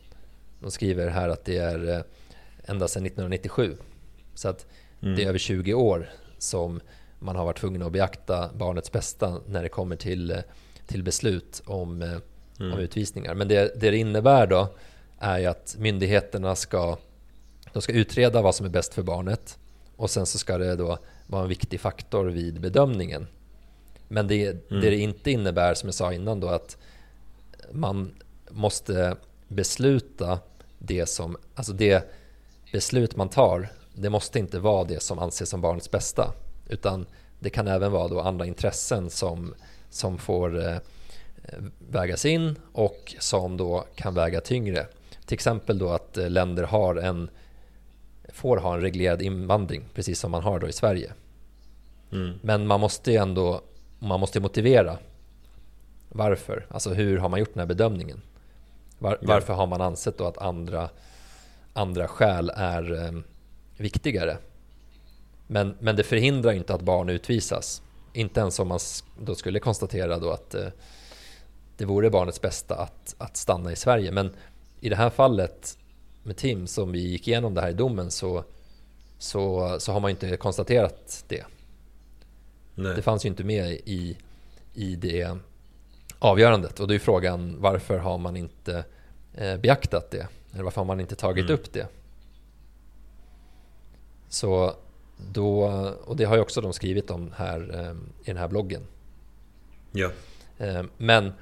[0.64, 2.02] De skriver här att det är eh,
[2.66, 3.78] ända sedan 1997.
[4.34, 4.66] Så att
[5.02, 5.16] mm.
[5.16, 6.82] det är över 20 år som
[7.20, 10.38] man har varit tvungen att beakta barnets bästa när det kommer till, eh,
[10.88, 12.10] till beslut om, eh,
[12.60, 12.74] mm.
[12.74, 13.36] om utvisningar.
[13.36, 14.76] Men det, det det innebär då
[15.20, 16.98] är ju att myndigheterna ska,
[17.74, 19.58] de ska utreda vad som är bäst för barnet
[19.96, 20.98] och sen så ska det då
[21.28, 23.28] vara en viktig faktor vid bedömningen.
[24.08, 24.82] Men det, mm.
[24.82, 26.78] det det inte innebär, som jag sa innan då, att
[27.72, 28.12] man
[28.50, 30.40] måste besluta
[30.86, 32.12] det som, alltså det
[32.72, 36.34] beslut man tar, det måste inte vara det som anses som barnets bästa.
[36.70, 37.06] Utan
[37.40, 39.54] det kan även vara då andra intressen som,
[39.90, 40.78] som får eh,
[41.90, 44.88] vägas in och som då kan väga tyngre.
[45.26, 47.30] Till exempel då att eh, länder har en,
[48.30, 51.14] får ha en reglerad invandring, precis som man har då i Sverige.
[52.12, 52.34] Mm.
[52.42, 53.62] Men man måste ju ändå
[54.00, 54.98] man måste motivera
[56.10, 56.66] varför.
[56.70, 58.22] Alltså hur har man gjort den här bedömningen?
[59.04, 59.18] Var.
[59.22, 60.90] Varför har man ansett då att andra,
[61.74, 63.12] andra skäl är eh,
[63.78, 64.38] viktigare?
[65.48, 67.82] Men, men det förhindrar inte att barn utvisas.
[68.14, 68.80] Inte ens om man
[69.20, 70.68] då skulle konstatera då att eh,
[71.78, 74.12] det vore barnets bästa att, att stanna i Sverige.
[74.12, 74.34] Men
[74.80, 75.78] i det här fallet
[76.24, 78.44] med Tim som vi gick igenom det här i domen så,
[79.18, 81.46] så, så har man inte konstaterat det.
[82.76, 82.96] Nej.
[82.96, 84.18] Det fanns ju inte med i,
[84.74, 85.38] i det
[86.20, 88.86] avgörandet och då är frågan varför har man inte
[89.34, 90.28] eh, beaktat det?
[90.54, 91.54] Eller varför har man inte tagit mm.
[91.54, 91.88] upp det?
[94.30, 94.76] Så
[95.32, 95.64] då,
[96.06, 97.92] och det har ju också de skrivit om här eh,
[98.22, 98.82] i den här bloggen.
[99.92, 100.12] Ja.
[100.58, 101.34] Eh, men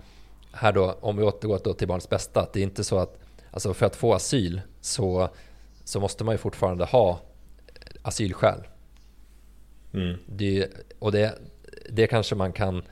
[0.51, 3.19] här då, om vi återgår då till barnets bästa, det är inte så att
[3.51, 5.30] alltså för att få asyl så,
[5.84, 7.19] så måste man ju fortfarande ha
[8.01, 8.67] asylskäl.
[9.93, 10.17] Mm.
[10.25, 10.67] Det,
[10.99, 11.39] och det,
[11.89, 12.84] det kanske man kan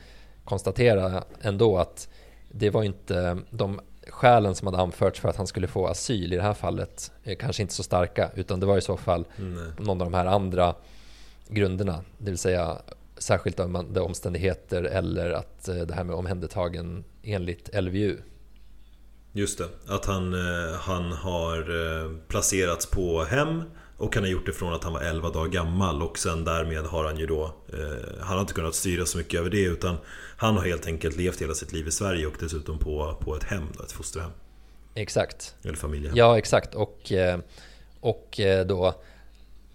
[0.43, 2.09] konstatera ändå att
[2.51, 6.35] det var inte de skälen som hade anförts för att han skulle få asyl i
[6.35, 9.71] det här fallet kanske inte så starka utan det var i så fall mm.
[9.77, 10.75] någon av de här andra
[11.49, 12.81] grunderna, det vill säga
[13.17, 18.17] särskilt ömmande omständigheter eller att eh, det här med omhändertagen enligt LVU.
[19.31, 23.63] Just det, att han, eh, han har eh, placerats på hem
[23.99, 26.01] och han har gjort det från att han var 11 dagar gammal.
[26.01, 29.39] Och sen därmed har han ju då eh, Han har inte kunnat styra så mycket
[29.39, 29.97] över det utan
[30.37, 33.43] Han har helt enkelt levt hela sitt liv i Sverige och dessutom på, på ett
[33.43, 34.31] hem, då, ett fosterhem.
[34.95, 35.55] Exakt.
[35.63, 36.17] Eller familjehem.
[36.17, 36.75] Ja exakt.
[36.75, 37.11] Och,
[37.99, 38.93] och då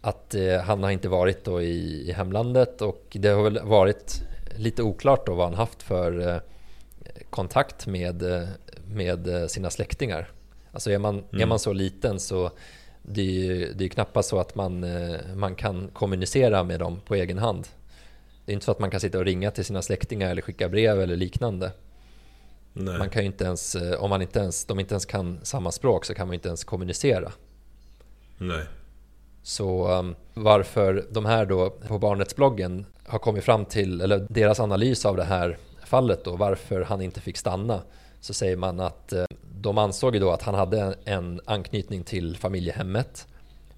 [0.00, 0.34] Att
[0.64, 2.82] han har inte varit då i, i hemlandet.
[2.82, 4.22] Och det har väl varit
[4.56, 6.42] lite oklart då vad han haft för
[7.30, 8.48] kontakt med,
[8.86, 10.30] med sina släktingar.
[10.72, 11.40] Alltså är man, mm.
[11.40, 12.50] är man så liten så
[13.06, 17.00] det är ju det är knappast så att man, eh, man kan kommunicera med dem
[17.06, 17.68] på egen hand.
[18.44, 20.68] Det är inte så att man kan sitta och ringa till sina släktingar eller skicka
[20.68, 21.72] brev eller liknande.
[22.72, 22.98] Nej.
[22.98, 25.72] Man kan ju inte ens, eh, om man inte ens, de inte ens kan samma
[25.72, 27.32] språk så kan man inte ens kommunicera.
[28.38, 28.64] Nej.
[29.42, 35.06] Så um, varför de här då på Barnets-bloggen har kommit fram till, eller deras analys
[35.06, 37.82] av det här fallet då, varför han inte fick stanna,
[38.20, 39.24] så säger man att uh,
[39.64, 43.26] de ansåg ju då att han hade en anknytning till familjehemmet.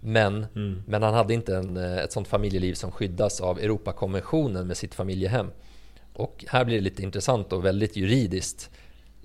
[0.01, 0.83] Men, mm.
[0.87, 4.95] men han hade inte en, eh, ett sånt familjeliv som skyddas av Europakonventionen med sitt
[4.95, 5.51] familjehem.
[6.13, 8.71] Och här blir det lite intressant och väldigt juridiskt.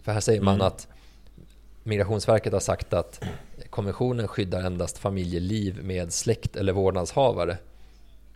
[0.03, 0.67] För här säger man mm.
[0.67, 0.87] att
[1.83, 3.23] Migrationsverket har sagt att
[3.69, 7.57] konventionen skyddar endast familjeliv med släkt eller vårdnadshavare.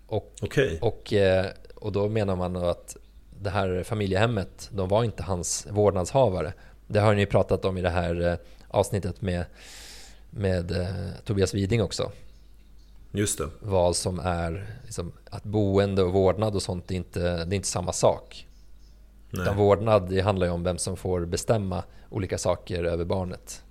[0.08, 0.78] Och, okay.
[0.82, 2.98] och, eh, och då menar man att
[3.42, 6.54] det här familjehemmet, de var inte hans vårdnadshavare.
[6.88, 9.45] Det har ni pratat om i det här eh, avsnittet med,
[10.30, 10.88] med eh,
[11.24, 12.12] Tobias Widing också.
[13.12, 13.50] Just det.
[13.60, 17.67] Vad som är liksom, att boende och vårdnad och sånt är inte, det är inte
[17.67, 18.48] samma sak.
[19.30, 19.41] Nej.
[19.41, 23.62] Utan vårdnad det handlar ju om vem som får bestämma olika saker över barnet.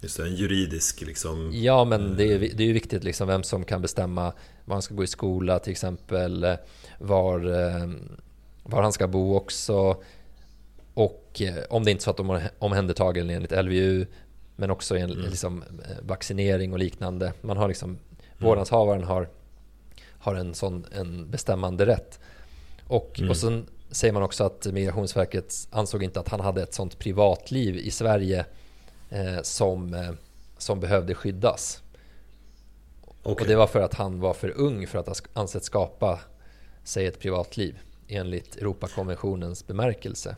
[0.00, 1.50] Just det, en juridisk liksom.
[1.52, 4.32] Ja, men det är, det är ju viktigt liksom vem som kan bestämma
[4.64, 6.56] var han ska gå i skola till exempel.
[6.98, 7.88] Var, eh,
[8.62, 10.02] var han ska bo också.
[10.98, 14.06] Och eh, om det inte är så att de är omhändertagen enligt LVU
[14.56, 15.30] men också en, mm.
[15.30, 17.32] liksom, eh, vaccinering och liknande.
[17.40, 18.00] Man har liksom, mm.
[18.38, 19.28] vårdnadshavaren har,
[20.18, 22.20] har en sån en bestämmande rätt.
[22.86, 23.30] Och, mm.
[23.30, 27.76] och sen säger man också att Migrationsverket ansåg inte att han hade ett sånt privatliv
[27.76, 28.46] i Sverige
[29.10, 30.10] eh, som, eh,
[30.58, 31.82] som behövde skyddas.
[33.22, 33.32] Okay.
[33.32, 36.20] Och det var för att han var för ung för att ansett skapa
[36.84, 40.36] sig ett privatliv enligt Europakonventionens bemärkelse.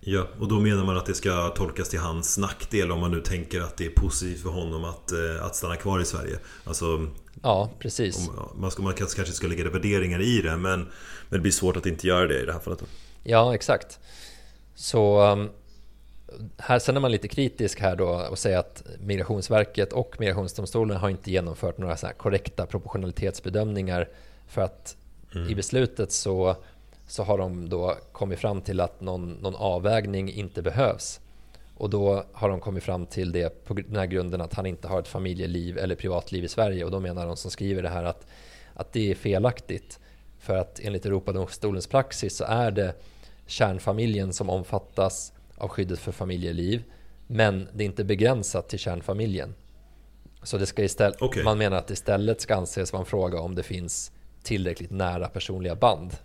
[0.00, 3.20] Ja, och då menar man att det ska tolkas till hans nackdel om man nu
[3.20, 6.38] tänker att det är positivt för honom att, eh, att stanna kvar i Sverige.
[6.64, 7.06] Alltså,
[7.42, 8.28] ja, precis.
[8.28, 10.88] Om, man, ska, man kanske ska lägga värderingar i det, men, men
[11.28, 12.84] det blir svårt att inte göra det i det här fallet.
[13.24, 13.98] Ja, exakt.
[14.74, 15.50] Så um,
[16.56, 21.10] här, sen är man lite kritisk här då och säger att Migrationsverket och Migrationsdomstolen har
[21.10, 24.08] inte genomfört några så korrekta proportionalitetsbedömningar
[24.48, 24.96] för att
[25.34, 25.48] mm.
[25.48, 26.56] i beslutet så
[27.10, 31.20] så har de då kommit fram till att någon, någon avvägning inte behövs.
[31.74, 34.88] Och då har de kommit fram till det på den här grunden att han inte
[34.88, 36.84] har ett familjeliv eller privatliv i Sverige.
[36.84, 38.26] Och då menar de som skriver det här att,
[38.74, 39.98] att det är felaktigt.
[40.38, 42.94] För att enligt Europadomstolens praxis så är det
[43.46, 46.84] kärnfamiljen som omfattas av skyddet för familjeliv.
[47.26, 49.54] Men det är inte begränsat till kärnfamiljen.
[50.42, 51.44] Så det ska istället, okay.
[51.44, 55.74] man menar att istället ska anses vara en fråga om det finns tillräckligt nära personliga
[55.74, 56.16] band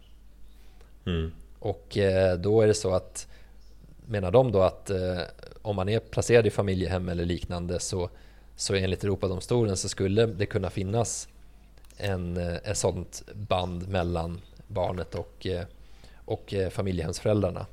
[1.06, 1.32] Mm.
[1.60, 3.28] Och eh, då är det så att
[4.08, 5.22] menar de då att eh,
[5.62, 8.10] om man är placerad i familjehem eller liknande så,
[8.56, 11.28] så enligt Europadomstolen så skulle det kunna finnas
[11.98, 15.65] en, eh, ett sådant band mellan barnet och, eh,
[16.26, 17.65] och familjehemsföräldrarna.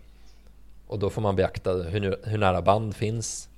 [0.87, 3.49] Och då får man beakta hur, hur nära band finns.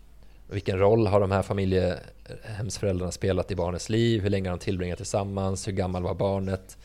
[0.51, 4.23] Vilken roll har de här familjehemsföräldrarna spelat i barnets liv?
[4.23, 5.69] Hur länge har de tillbringat tillsammans?
[5.69, 6.79] Hur gammal var barnet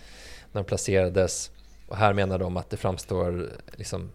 [0.51, 1.51] när de placerades?
[1.89, 4.09] Och här menar de att det framstår liksom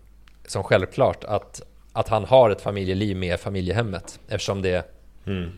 [0.47, 4.87] som självklart att, att han har ett familjeliv med familjehemmet eftersom det,
[5.27, 5.51] mm.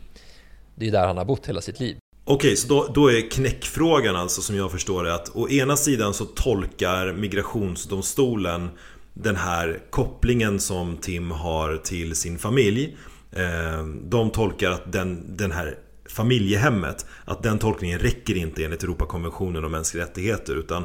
[0.74, 1.96] det är där han har bott hela sitt liv.
[2.24, 6.14] Okej, så då, då, är knäckfrågan alltså som jag förstår det att å ena sidan
[6.14, 8.70] så tolkar migrationsdomstolen
[9.14, 12.96] den här kopplingen som Tim har till sin familj
[13.32, 19.64] eh, De tolkar att den, den här familjehemmet Att den tolkningen räcker inte enligt Europakonventionen
[19.64, 20.84] om mänskliga rättigheter utan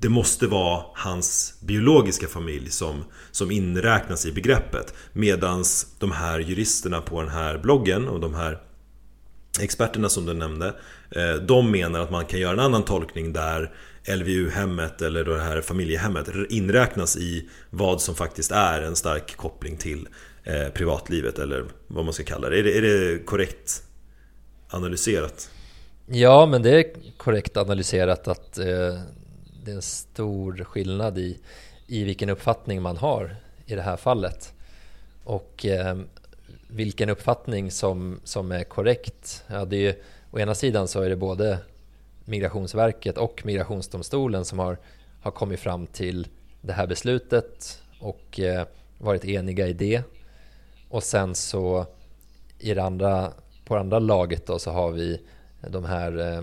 [0.00, 4.94] det måste vara hans biologiska familj som, som inräknas i begreppet.
[5.12, 8.58] Medans de här juristerna på den här bloggen och de här
[9.60, 10.66] experterna som du nämnde
[11.10, 13.72] eh, De menar att man kan göra en annan tolkning där
[14.16, 20.08] LVU-hemmet eller det här familjehemmet inräknas i vad som faktiskt är en stark koppling till
[20.44, 22.58] eh, privatlivet eller vad man ska kalla det.
[22.58, 23.82] Är det, är det korrekt
[24.68, 25.50] analyserat?
[26.06, 28.66] Ja, men det är korrekt analyserat att eh,
[29.68, 31.38] det är en stor skillnad i,
[31.86, 34.54] i vilken uppfattning man har i det här fallet.
[35.24, 35.98] Och eh,
[36.68, 39.44] vilken uppfattning som, som är korrekt.
[39.46, 39.94] Ja, det är ju,
[40.30, 41.58] å ena sidan så är det både
[42.24, 44.78] Migrationsverket och Migrationsdomstolen som har,
[45.20, 46.28] har kommit fram till
[46.60, 48.66] det här beslutet och eh,
[48.98, 50.02] varit eniga i det.
[50.88, 51.86] Och sen så
[52.58, 53.32] i det andra,
[53.64, 55.20] på det andra laget då så har vi
[55.60, 56.42] de här eh,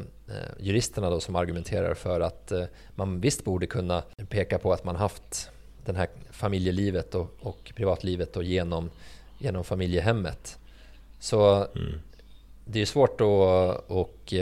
[0.60, 2.64] juristerna då som argumenterar för att eh,
[2.96, 5.50] man visst borde kunna peka på att man haft
[5.86, 8.90] det här familjelivet och, och privatlivet och genom,
[9.40, 10.60] genom familjehemmet.
[11.20, 12.00] Så mm.
[12.66, 13.28] det är svårt att
[13.88, 14.34] och,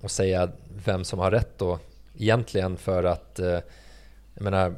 [0.00, 0.48] och säga
[0.84, 1.78] vem som har rätt då
[2.18, 3.58] egentligen för att eh,
[4.34, 4.74] jag menar,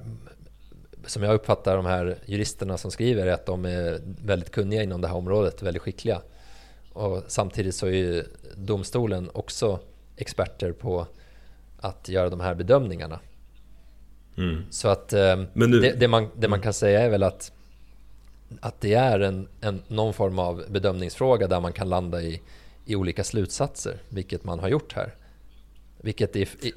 [1.06, 5.00] som jag uppfattar de här juristerna som skriver är att de är väldigt kunniga inom
[5.00, 6.20] det här området, väldigt skickliga.
[6.92, 8.24] Och samtidigt så är ju
[8.56, 9.80] domstolen också
[10.16, 11.06] experter på
[11.78, 13.20] att göra de här bedömningarna.
[14.36, 14.64] Mm.
[14.70, 15.80] Så att eh, nu...
[15.80, 17.52] det, det, man, det man kan säga är väl att,
[18.60, 22.42] att det är en, en, någon form av bedömningsfråga där man kan landa i,
[22.84, 25.14] i olika slutsatser, vilket man har gjort här.
[25.98, 26.72] Vilket i, i,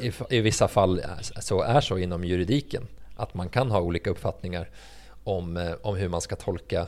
[0.00, 2.86] i, i, vissa fall så är så inom juridiken.
[3.16, 4.70] Att man kan ha olika uppfattningar
[5.24, 6.86] om, eh, om hur man ska tolka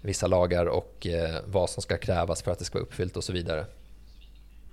[0.00, 3.24] vissa lagar och eh, vad som ska krävas för att det ska vara uppfyllt och
[3.24, 3.66] så vidare.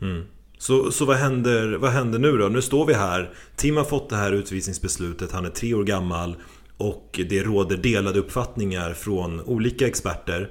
[0.02, 0.28] Mm.
[0.58, 2.48] Så, så vad, händer, vad händer nu då?
[2.48, 3.34] Nu står vi här.
[3.56, 5.32] Tim har fått det här utvisningsbeslutet.
[5.32, 6.36] Han är tre år gammal.
[6.78, 10.50] Och det råder delade uppfattningar från olika experter.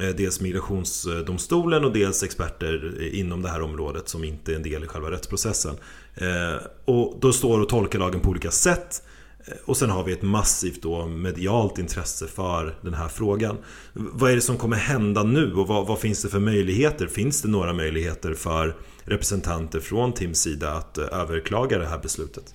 [0.00, 4.84] Eh, dels migrationsdomstolen och dels experter inom det här området som inte är en del
[4.84, 5.76] i själva rättsprocessen.
[6.14, 9.02] Eh, och då står och tolkar lagen på olika sätt.
[9.46, 13.56] Eh, och sen har vi ett massivt då medialt intresse för den här frågan.
[13.92, 17.06] Vad är det som kommer hända nu och vad, vad, finns det för möjligheter?
[17.06, 22.54] Finns det några möjligheter för representanter från Tims sida att eh, överklaga det här beslutet?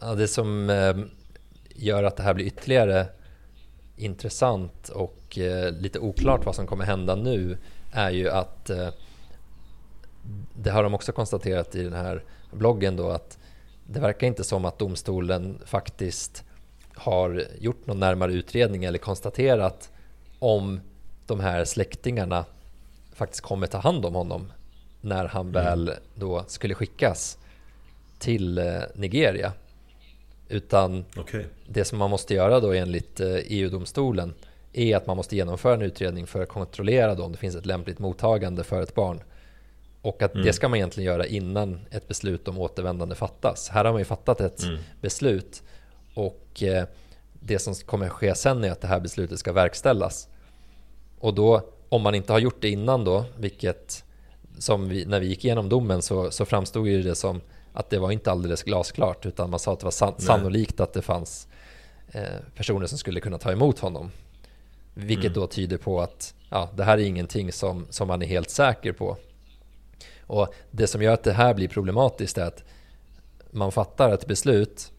[0.00, 0.96] Ja, det som eh,
[1.74, 3.06] gör att det här blir ytterligare
[3.96, 7.58] intressant och eh, lite oklart vad som kommer hända nu
[7.92, 8.70] är ju att
[10.54, 13.38] det har de också konstaterat i den här bloggen då att
[13.86, 16.44] det verkar inte som att domstolen faktiskt
[16.94, 19.90] har gjort någon närmare utredning eller konstaterat
[20.38, 20.80] om
[21.26, 22.44] de här släktingarna
[23.12, 24.52] faktiskt kommer ta hand om honom
[25.04, 25.52] när han mm.
[25.52, 27.38] väl då skulle skickas
[28.18, 28.64] till eh,
[28.94, 29.52] Nigeria.
[30.48, 31.44] Utan okay.
[31.66, 34.34] det som man måste göra då enligt EU-domstolen
[34.72, 37.38] eh, e är att man måste genomföra en utredning för att kontrollera då om det
[37.38, 39.20] finns ett lämpligt mottagande för ett barn.
[40.02, 40.46] Och att mm.
[40.46, 43.68] det ska man egentligen göra innan ett beslut om återvändande fattas.
[43.68, 44.78] Här har man ju fattat ett mm.
[45.00, 45.62] beslut
[46.14, 46.84] och eh,
[47.32, 50.28] det som kommer ske sen är att det här beslutet ska verkställas.
[51.18, 54.04] Och då, om man inte har gjort det innan då, vilket
[54.58, 57.40] som vi, när vi gick igenom domen så, så framstod ju det som
[57.72, 60.92] att det var inte alldeles glasklart utan man sa att det var san sannolikt att
[60.92, 61.48] det fanns
[62.08, 62.22] eh,
[62.56, 64.10] personer som skulle kunna ta emot honom.
[64.94, 65.34] Vilket mm.
[65.34, 68.92] då tyder på att ja, det här är ingenting som, som man är helt säker
[68.92, 69.16] på.
[70.26, 72.64] Och det som gör att det här blir problematiskt är att
[73.50, 74.92] man fattar ett beslut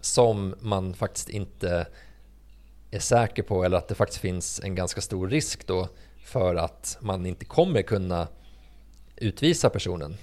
[0.00, 1.86] som man faktiskt inte
[2.90, 5.88] är säker på eller att det faktiskt finns en ganska stor risk då
[6.24, 8.28] för att man inte kommer kunna
[9.16, 10.16] utvisa personen.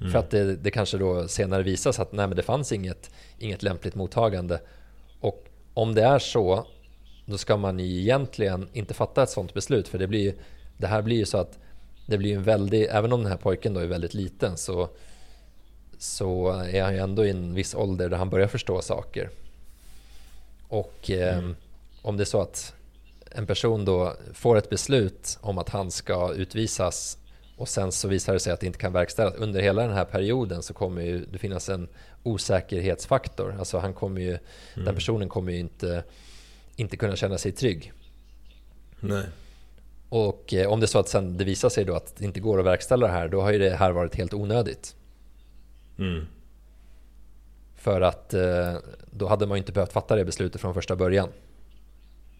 [0.00, 0.12] Mm.
[0.12, 3.62] För att det, det, kanske då senare visas att nej, men det fanns inget, inget
[3.62, 4.60] lämpligt mottagande.
[5.20, 6.66] Och om det är så,
[7.24, 9.88] då ska man ju egentligen inte fatta ett sådant beslut.
[9.88, 10.34] För det, blir,
[10.76, 11.58] det här blir ju så att
[12.06, 14.88] det blir en väldig, även om den här pojken då är väldigt liten så,
[15.98, 19.30] så är han ju ändå i en viss ålder där han börjar förstå saker.
[20.68, 21.56] Och eh, mm.
[22.02, 22.74] om det är så att
[23.30, 27.18] en person då får ett beslut om att han ska utvisas
[27.56, 29.34] och sen så visar det sig att det inte kan verkställas.
[29.34, 31.88] Under hela den här perioden så kommer ju det finnas en
[32.22, 33.56] osäkerhetsfaktor.
[33.58, 34.84] Alltså han kommer ju, mm.
[34.84, 36.04] den personen kommer ju inte,
[36.76, 37.92] inte kunna känna sig trygg.
[39.00, 39.24] Nej.
[40.08, 42.40] Och eh, om det är så att sen det visar sig då att det inte
[42.40, 44.96] går att verkställa det här, då har ju det här varit helt onödigt.
[45.98, 46.26] Mm.
[47.76, 48.74] För att eh,
[49.10, 51.28] då hade man ju inte behövt fatta det beslutet från första början.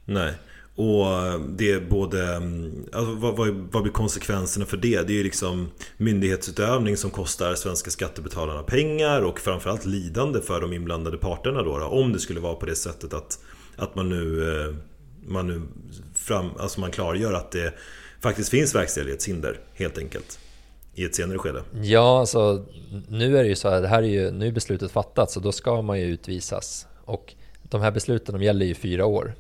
[0.05, 0.35] Nej,
[0.77, 2.35] och det är både...
[2.35, 5.07] Mm, alltså vad, vad, vad blir konsekvenserna för det?
[5.07, 10.73] Det är ju liksom myndighetsutövning som kostar svenska skattebetalarna pengar och framförallt lidande för de
[10.73, 13.39] inblandade parterna då, då om det skulle vara på det sättet att,
[13.77, 14.75] att man nu, eh,
[15.27, 15.63] man nu
[16.15, 17.75] fram, alltså man klargör att det
[18.21, 20.39] faktiskt finns verkställighetshinder helt enkelt
[20.95, 21.63] i ett senare skede.
[21.83, 22.67] Ja, alltså
[23.09, 25.41] nu är det ju så här, det här är ju, nu är beslutet fattat så
[25.41, 26.87] då ska man ju utvisas.
[27.05, 29.35] Och de här besluten de gäller ju fyra år.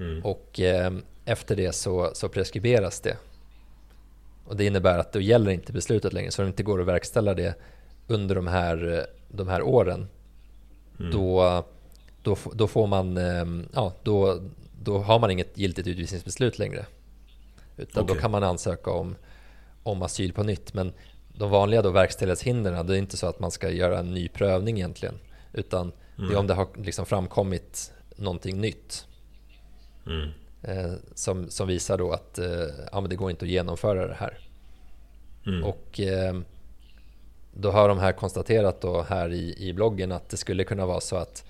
[0.00, 0.24] Mm.
[0.24, 0.92] Och eh,
[1.24, 3.16] efter det så, så preskriberas det.
[4.44, 7.34] Och det innebär att då gäller inte beslutet längre, så det inte går att verkställa
[7.34, 7.54] det
[8.06, 10.08] under de här, de här åren.
[11.00, 11.12] Mm.
[11.12, 11.64] Då,
[12.22, 13.44] då, då får man, eh,
[13.74, 14.40] ja, då,
[14.82, 16.86] då har man inget giltigt utvisningsbeslut längre.
[17.76, 18.14] Utan okay.
[18.14, 19.16] då kan man ansöka om,
[19.82, 20.74] om asyl på nytt.
[20.74, 20.92] Men
[21.28, 24.76] de vanliga då verkställighetshindren, det är inte så att man ska göra en ny prövning
[24.76, 25.14] egentligen.
[25.52, 26.30] Utan mm.
[26.30, 29.06] det är om det har liksom framkommit någonting nytt.
[30.10, 30.28] Mm.
[30.62, 34.38] Eh, som, som visar då att eh, ja, det går inte att genomföra det här.
[35.46, 35.64] Mm.
[35.64, 36.40] Och eh,
[37.54, 41.00] då har de här konstaterat då här i, i bloggen att det skulle kunna vara
[41.00, 41.44] så att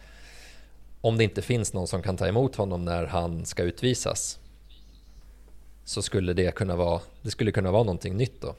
[1.01, 4.39] om det inte finns någon som kan ta emot honom när han ska utvisas
[5.85, 8.55] så skulle det kunna vara, det skulle kunna vara någonting nytt då.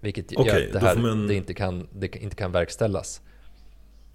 [0.00, 1.26] Vilket okay, gör att det här man...
[1.26, 3.20] det inte, kan, det inte kan verkställas.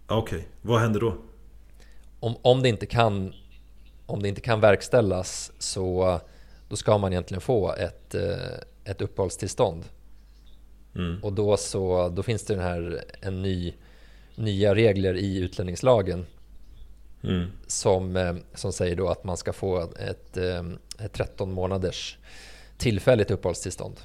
[0.08, 0.50] Okej, okay.
[0.62, 1.18] vad händer då?
[2.20, 3.34] Om, om det inte kan
[4.06, 6.20] om det inte kan verkställas så
[6.70, 9.84] då ska man egentligen få ett, eh, ett uppehållstillstånd.
[10.96, 11.24] Mm.
[11.24, 13.74] Och då, så, då finns det den här, en ny,
[14.36, 16.26] nya regler i utlänningslagen
[17.24, 17.48] mm.
[17.68, 20.64] som, eh, som säger då att man ska få ett, eh,
[21.00, 22.18] ett 13 månaders
[22.78, 23.96] tillfälligt uppehållstillstånd.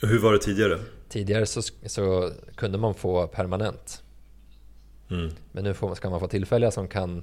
[0.00, 0.78] Hur var det tidigare?
[1.08, 4.02] Tidigare så, så kunde man få permanent.
[5.10, 5.30] Mm.
[5.52, 7.22] Men nu får, ska man få tillfälliga som kan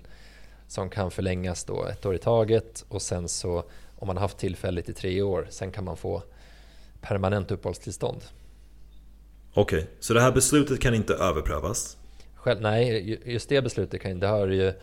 [0.73, 3.63] som kan förlängas då ett år i taget och sen så
[3.95, 6.23] om man har haft tillfälligt i tre år, sen kan man få
[7.01, 8.21] permanent uppehållstillstånd.
[9.53, 11.97] Okej, okay, så det här beslutet kan inte överprövas?
[12.35, 14.73] Själv, nej, just det beslutet kan det har ju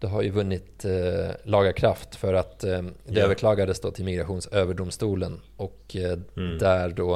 [0.00, 3.24] det har ju vunnit eh, laga kraft för att eh, det yeah.
[3.24, 6.58] överklagades då till Migrationsöverdomstolen och eh, mm.
[6.58, 7.14] där då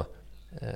[0.61, 0.69] eh,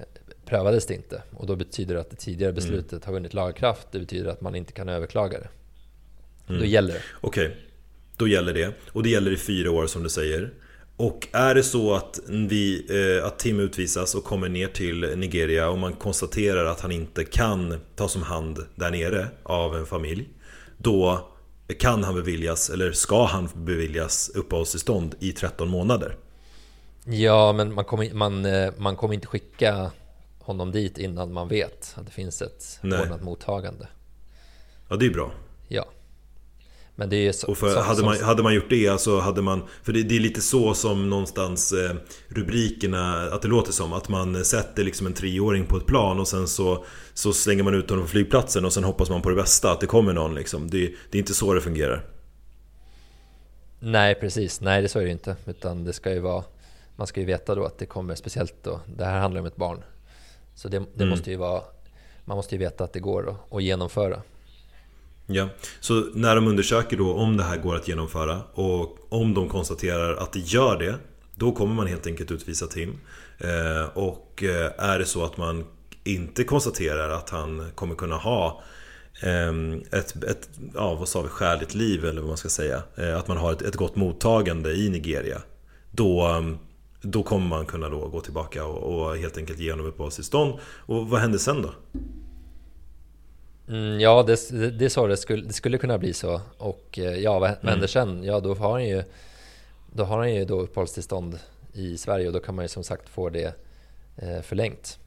[0.44, 1.22] prövades det inte.
[1.36, 2.54] Och då betyder det att det tidigare mm.
[2.54, 3.02] beslutet mm.
[3.04, 3.88] har vunnit laga kraft.
[3.90, 5.48] Det betyder att man inte kan överklaga det.
[6.48, 6.60] Mm.
[6.60, 7.02] Då gäller det.
[7.20, 7.56] Okej, okay.
[8.16, 8.74] då gäller det.
[8.92, 10.50] Och det gäller i fyra år som du säger.
[10.96, 15.68] Och är det så att, vi, eh, att Tim utvisas och kommer ner till Nigeria
[15.68, 20.28] och man konstaterar att han inte kan tas om hand där nere av en familj.
[20.78, 21.28] Då
[21.78, 26.16] kan han beviljas, eller ska han beviljas uppehållstillstånd i 13 månader.
[27.04, 29.90] Ja, men man kommer, man, eh, man kommer inte skicka
[30.38, 33.88] honom dit innan man vet att det finns ett ordnat mottagande.
[34.88, 35.32] Ja, det är bra.
[36.98, 39.18] Men det är så, och för, som, hade, som, man, hade man gjort det, alltså
[39.18, 39.62] hade man...
[39.82, 41.96] För det, det är lite så som någonstans eh,
[42.28, 43.92] rubrikerna, att det låter som.
[43.92, 46.84] Att man sätter liksom en treåring på ett plan och sen så,
[47.14, 49.80] så slänger man ut honom på flygplatsen och sen hoppas man på det bästa, att
[49.80, 50.70] det kommer någon liksom.
[50.70, 50.78] Det,
[51.10, 52.04] det är inte så det fungerar.
[53.80, 54.60] Nej, precis.
[54.60, 55.36] Nej, det så är det inte.
[55.46, 56.44] Utan det ska ju vara...
[56.96, 59.56] Man ska ju veta då att det kommer, speciellt då, det här handlar om ett
[59.56, 59.82] barn.
[60.54, 61.08] Så det, det mm.
[61.08, 61.62] måste ju vara...
[62.24, 64.22] Man måste ju veta att det går att genomföra.
[65.30, 65.48] Ja,
[65.80, 70.16] så när de undersöker då om det här går att genomföra och om de konstaterar
[70.16, 70.94] att det gör det
[71.34, 73.00] Då kommer man helt enkelt utvisa Tim.
[73.38, 75.64] Eh, och eh, är det så att man
[76.04, 78.62] inte konstaterar att han kommer kunna ha
[79.22, 83.16] ehm, ett, ett ja, vad sa vi, skäligt liv eller vad man ska säga eh,
[83.16, 85.42] Att man har ett, ett gott mottagande i Nigeria
[85.90, 86.58] Då, ehm,
[87.02, 90.54] då kommer man kunna då gå tillbaka och, och helt enkelt ge honom uppehållstillstånd.
[90.62, 91.70] Och vad händer sen då?
[93.68, 96.40] Mm, ja, det, det, det, så det skulle, det skulle kunna bli så.
[96.58, 97.88] Och eh, ja, vad händer mm.
[97.88, 98.24] sen?
[98.24, 99.02] Ja, då har han ju,
[99.92, 101.38] då har han ju då uppehållstillstånd
[101.72, 103.54] i Sverige och då kan man ju som sagt få det
[104.16, 104.98] eh, förlängt.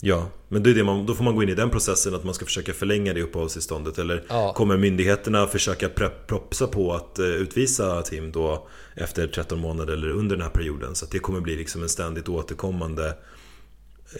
[0.00, 2.24] Ja, men det är det man, då får man gå in i den processen att
[2.24, 4.52] man ska försöka förlänga det uppehållstillståndet Eller ja.
[4.52, 5.88] kommer myndigheterna försöka
[6.26, 10.94] propsa på att eh, utvisa Tim då efter 13 månader eller under den här perioden
[10.94, 13.14] Så att det kommer bli liksom en ständigt återkommande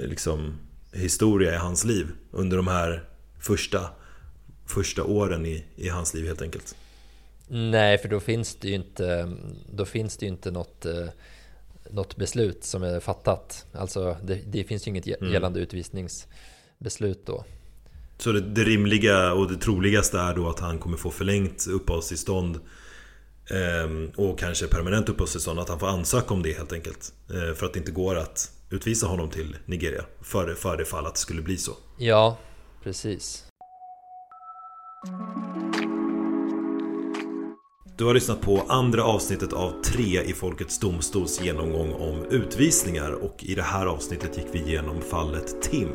[0.00, 0.58] liksom,
[0.92, 3.04] historia i hans liv under de här
[3.38, 3.90] första
[4.66, 6.76] första åren i, i hans liv helt enkelt.
[7.48, 9.32] Nej, för då finns det ju inte,
[9.72, 11.06] då finns det ju inte något, eh,
[11.90, 13.66] något beslut som är fattat.
[13.72, 15.32] Alltså det, det finns ju inget mm.
[15.32, 15.62] gällande mm.
[15.62, 17.44] utvisningsbeslut då.
[18.18, 22.56] Så det, det, rimliga och det troligaste är då att han kommer få förlängt uppehållstillstånd
[23.50, 27.12] eh, och kanske permanent uppehållstillstånd, att han får ansöka om det helt enkelt.
[27.30, 31.06] Eh, för att det inte går att utvisa honom till Nigeria för, för det fall
[31.06, 31.72] att det skulle bli så.
[31.98, 32.38] Ja,
[32.86, 33.55] precis.
[37.98, 43.44] Du har lyssnat på andra avsnittet av tre i Folkets Domstols genomgång om utvisningar och
[43.44, 45.88] i det här avsnittet gick vi igenom fallet Tim,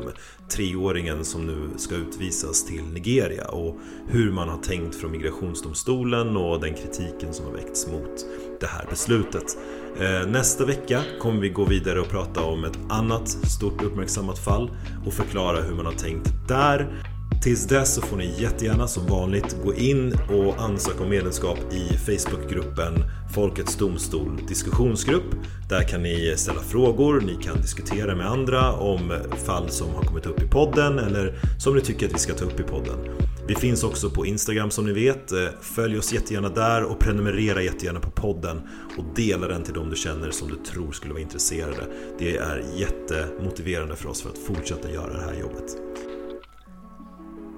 [0.48, 3.76] treåringen som nu ska utvisas till Nigeria och
[4.08, 8.26] hur man har tänkt från migrationsdomstolen och den kritiken som har väckts mot
[8.60, 9.58] det här beslutet.
[10.00, 14.70] Eh, nästa vecka kommer vi gå vidare och prata om ett annat stort uppmärksammat fall
[15.06, 17.04] och förklara hur man har tänkt där
[17.42, 21.96] Tills dess så får ni jättegärna som vanligt gå in och ansöka om medlemskap i
[21.96, 25.34] Facebookgruppen Folkets Domstol diskussionsgrupp.
[25.68, 30.26] Där kan ni ställa frågor, ni kan diskutera med andra om fall som har kommit
[30.26, 32.98] upp i podden eller som ni tycker att vi ska ta upp i podden.
[33.46, 35.32] Vi finns också på Instagram som ni vet.
[35.60, 38.60] Följ oss jättegärna där och prenumerera jättegärna på podden
[38.98, 41.86] och dela den till de du känner som du tror skulle vara intresserade.
[42.18, 45.76] Det är jättemotiverande för oss för att fortsätta göra det här jobbet.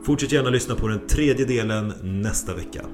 [0.04, 2.86] Fortsätt gärna lyssna på den tredje delen nästa vecka.